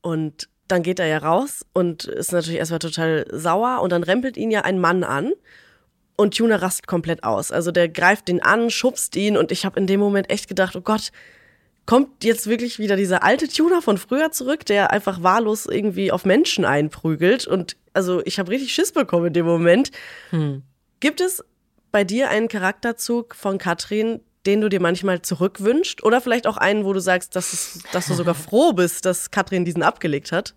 [0.00, 3.82] Und dann geht er ja raus und ist natürlich erstmal total sauer.
[3.82, 5.32] Und dann rempelt ihn ja ein Mann an.
[6.16, 7.52] Und Tuna rastet komplett aus.
[7.52, 9.36] Also der greift ihn an, schubst ihn.
[9.36, 11.12] Und ich habe in dem Moment echt gedacht, oh Gott,
[11.86, 16.24] kommt jetzt wirklich wieder dieser alte Tuner von früher zurück, der einfach wahllos irgendwie auf
[16.24, 17.46] Menschen einprügelt.
[17.46, 19.90] Und also ich habe richtig Schiss bekommen in dem Moment.
[20.30, 20.62] Hm.
[21.00, 21.44] Gibt es
[21.92, 26.02] bei dir einen Charakterzug von Katrin, den du dir manchmal zurückwünscht?
[26.02, 29.30] Oder vielleicht auch einen, wo du sagst, dass, es, dass du sogar froh bist, dass
[29.30, 30.54] Katrin diesen abgelegt hat?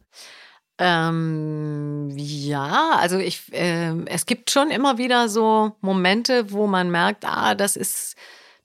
[0.80, 7.26] Ähm, ja, also ich, äh, es gibt schon immer wieder so Momente, wo man merkt,
[7.26, 8.16] ah, das ist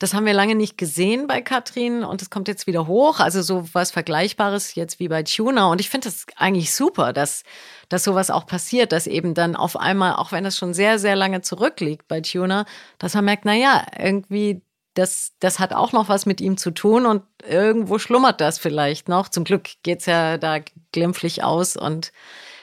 [0.03, 3.20] das haben wir lange nicht gesehen bei Katrin und es kommt jetzt wieder hoch.
[3.20, 5.66] Also so was Vergleichbares jetzt wie bei Tuna.
[5.66, 7.44] Und ich finde das eigentlich super, dass,
[7.88, 11.14] dass sowas auch passiert, dass eben dann auf einmal, auch wenn es schon sehr, sehr
[11.14, 12.64] lange zurückliegt bei Tuna,
[12.98, 14.62] dass man merkt, na ja, irgendwie
[14.94, 19.09] das, das hat auch noch was mit ihm zu tun und irgendwo schlummert das vielleicht
[19.09, 19.28] noch.
[19.28, 20.59] Zum Glück geht es ja da
[20.90, 22.12] glimpflich aus und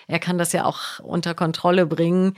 [0.07, 2.35] er kann das ja auch unter Kontrolle bringen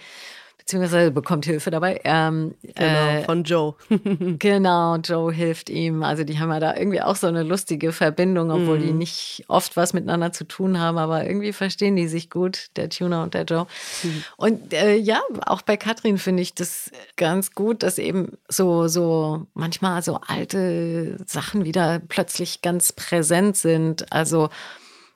[0.61, 1.99] beziehungsweise bekommt Hilfe dabei.
[2.03, 3.75] Ähm, genau, äh, von Joe.
[4.39, 6.03] genau, Joe hilft ihm.
[6.03, 8.81] Also die haben ja da irgendwie auch so eine lustige Verbindung, obwohl mm.
[8.81, 8.97] die mhm.
[8.99, 13.23] nicht oft was miteinander zu tun haben, aber irgendwie verstehen die sich gut, der Tuner
[13.23, 13.65] und der Joe.
[14.03, 14.07] Mm.
[14.37, 19.47] Und äh, ja, auch bei Katrin finde ich das ganz gut, dass eben so, so
[19.53, 24.11] manchmal so alte Sachen wieder plötzlich ganz präsent sind.
[24.11, 24.49] Also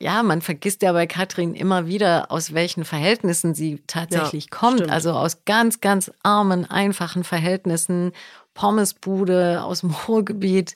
[0.05, 4.77] ja, man vergisst ja bei Katrin immer wieder, aus welchen Verhältnissen sie tatsächlich ja, kommt.
[4.77, 4.91] Stimmt.
[4.91, 8.11] Also aus ganz, ganz armen, einfachen Verhältnissen.
[8.53, 10.75] Pommesbude aus dem Ruhrgebiet,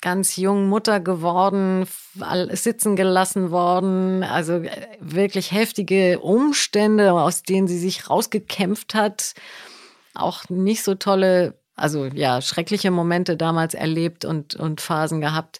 [0.00, 1.88] ganz jung Mutter geworden,
[2.52, 4.22] sitzen gelassen worden.
[4.22, 4.70] Also äh,
[5.00, 9.34] wirklich heftige Umstände, aus denen sie sich rausgekämpft hat.
[10.14, 15.58] Auch nicht so tolle, also ja, schreckliche Momente damals erlebt und, und Phasen gehabt.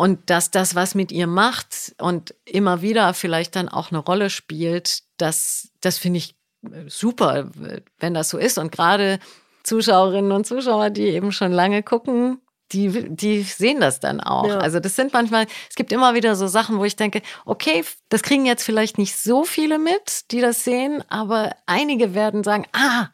[0.00, 4.30] Und dass das was mit ihr macht und immer wieder vielleicht dann auch eine Rolle
[4.30, 7.50] spielt, das, das finde ich äh, super,
[7.98, 8.56] wenn das so ist.
[8.56, 9.18] Und gerade
[9.62, 12.40] Zuschauerinnen und Zuschauer, die eben schon lange gucken,
[12.72, 14.46] die, die sehen das dann auch.
[14.46, 14.58] Ja.
[14.60, 18.22] Also das sind manchmal, es gibt immer wieder so Sachen, wo ich denke, okay, das
[18.22, 23.08] kriegen jetzt vielleicht nicht so viele mit, die das sehen, aber einige werden sagen, ah,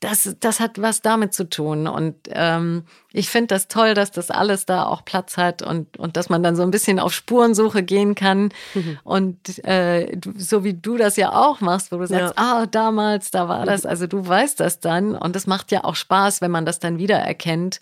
[0.00, 1.86] das, das hat was damit zu tun.
[1.86, 6.16] Und ähm, ich finde das toll, dass das alles da auch Platz hat und, und
[6.16, 8.50] dass man dann so ein bisschen auf Spurensuche gehen kann.
[8.74, 8.98] Mhm.
[9.04, 12.62] Und äh, so wie du das ja auch machst, wo du sagst, ja.
[12.62, 13.86] ah, damals, da war das.
[13.86, 15.14] Also du weißt das dann.
[15.14, 17.80] Und es macht ja auch Spaß, wenn man das dann wiedererkennt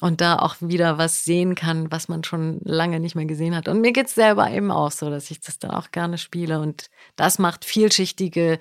[0.00, 3.68] und da auch wieder was sehen kann, was man schon lange nicht mehr gesehen hat.
[3.68, 6.60] Und mir geht es selber eben auch so, dass ich das dann auch gerne spiele.
[6.60, 8.58] Und das macht vielschichtige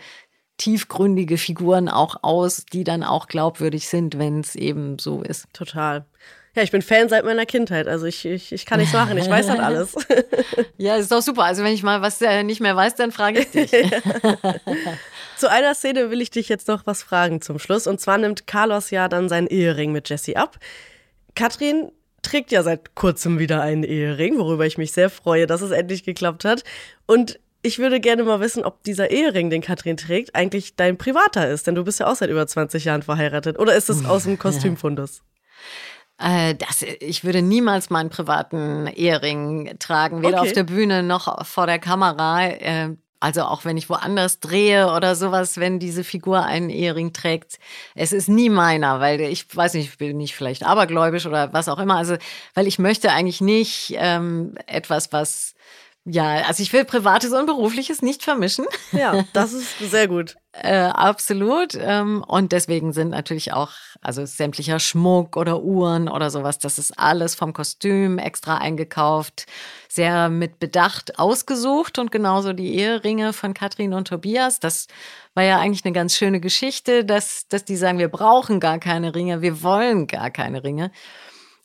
[0.61, 5.47] tiefgründige Figuren auch aus, die dann auch glaubwürdig sind, wenn es eben so ist.
[5.53, 6.05] Total.
[6.55, 7.87] Ja, ich bin Fan seit meiner Kindheit.
[7.87, 9.17] Also ich, ich, ich kann nichts machen.
[9.17, 9.95] Ich weiß halt alles.
[10.77, 11.45] ja, ist doch super.
[11.45, 13.71] Also wenn ich mal was äh, nicht mehr weiß, dann frage ich dich.
[15.37, 17.87] Zu einer Szene will ich dich jetzt noch was fragen zum Schluss.
[17.87, 20.59] Und zwar nimmt Carlos ja dann seinen Ehering mit Jesse ab.
[21.33, 21.91] Katrin
[22.21, 26.03] trägt ja seit kurzem wieder einen Ehering, worüber ich mich sehr freue, dass es endlich
[26.03, 26.63] geklappt hat.
[27.07, 31.49] Und ich würde gerne mal wissen, ob dieser Ehering, den Katrin trägt, eigentlich dein privater
[31.49, 33.59] ist, denn du bist ja auch seit über 20 Jahren verheiratet.
[33.59, 35.21] Oder ist es aus dem Kostümfundus?
[36.17, 40.49] Äh, das, ich würde niemals meinen privaten Ehering tragen, weder okay.
[40.49, 42.45] auf der Bühne noch vor der Kamera.
[42.47, 47.59] Äh, also auch wenn ich woanders drehe oder sowas, wenn diese Figur einen Ehering trägt.
[47.93, 51.69] Es ist nie meiner, weil ich weiß nicht, ich bin nicht vielleicht abergläubisch oder was
[51.69, 51.97] auch immer.
[51.97, 52.17] Also,
[52.55, 55.50] weil ich möchte eigentlich nicht ähm, etwas, was
[56.03, 58.65] ja, also ich will Privates und Berufliches nicht vermischen.
[58.91, 60.35] Ja, das ist sehr gut.
[60.53, 61.77] äh, absolut.
[61.79, 63.71] Ähm, und deswegen sind natürlich auch,
[64.01, 69.45] also sämtlicher Schmuck oder Uhren oder sowas, das ist alles vom Kostüm extra eingekauft,
[69.89, 74.59] sehr mit Bedacht ausgesucht und genauso die Eheringe von Katrin und Tobias.
[74.59, 74.87] Das
[75.35, 79.13] war ja eigentlich eine ganz schöne Geschichte, dass, dass die sagen, wir brauchen gar keine
[79.13, 80.91] Ringe, wir wollen gar keine Ringe.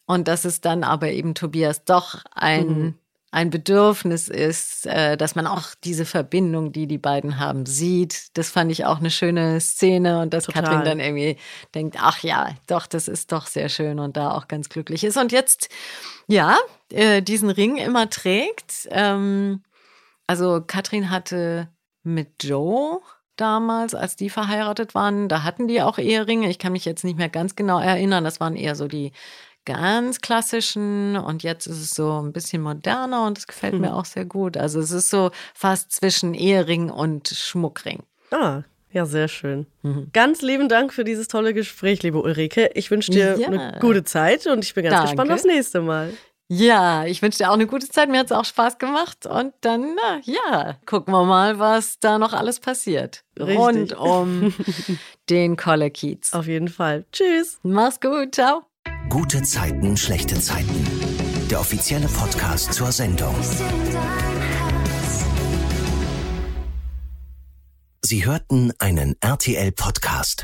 [0.05, 2.99] Und dass es dann aber eben Tobias doch ein mhm
[3.33, 8.37] ein Bedürfnis ist, äh, dass man auch diese Verbindung, die die beiden haben, sieht.
[8.39, 10.63] Das fand ich auch eine schöne Szene und dass Total.
[10.63, 11.37] Katrin dann irgendwie
[11.75, 15.17] denkt, ach ja, doch, das ist doch sehr schön und da auch ganz glücklich ist.
[15.17, 15.69] Und jetzt,
[16.29, 16.57] ja,
[16.91, 18.89] äh, diesen Ring immer trägt.
[18.91, 19.63] Ähm,
[20.27, 21.69] also Katrin hatte
[22.03, 23.01] mit Joe
[23.37, 26.49] damals, als die verheiratet waren, da hatten die auch Eheringe.
[26.49, 28.25] Ich kann mich jetzt nicht mehr ganz genau erinnern.
[28.25, 29.13] Das waren eher so die
[29.67, 33.81] ganz klassischen und jetzt ist es so ein bisschen moderner und es gefällt mhm.
[33.83, 34.57] mir auch sehr gut.
[34.57, 38.03] Also es ist so fast zwischen Ehering und Schmuckring.
[38.31, 39.67] Ah, ja, sehr schön.
[39.83, 40.09] Mhm.
[40.15, 42.71] Ganz lieben Dank für dieses tolle Gespräch, liebe Ulrike.
[42.73, 43.49] Ich wünsche dir ja.
[43.49, 45.11] eine gute Zeit und ich bin ganz Danke.
[45.11, 46.15] gespannt aufs nächste Mal.
[46.49, 48.09] Ja, ich wünsche dir auch eine gute Zeit.
[48.09, 49.27] Mir hat es auch Spaß gemacht.
[49.27, 53.25] Und dann, na, ja, gucken wir mal, was da noch alles passiert.
[53.39, 53.59] Richtig.
[53.59, 54.55] Rund um
[55.29, 56.33] den Kolle Kiez.
[56.33, 57.05] Auf jeden Fall.
[57.11, 57.59] Tschüss.
[57.65, 58.37] Mach's gut.
[58.37, 58.63] Ciao.
[59.09, 60.85] Gute Zeiten, schlechte Zeiten.
[61.49, 63.35] Der offizielle Podcast zur Sendung.
[68.03, 70.43] Sie hörten einen RTL-Podcast.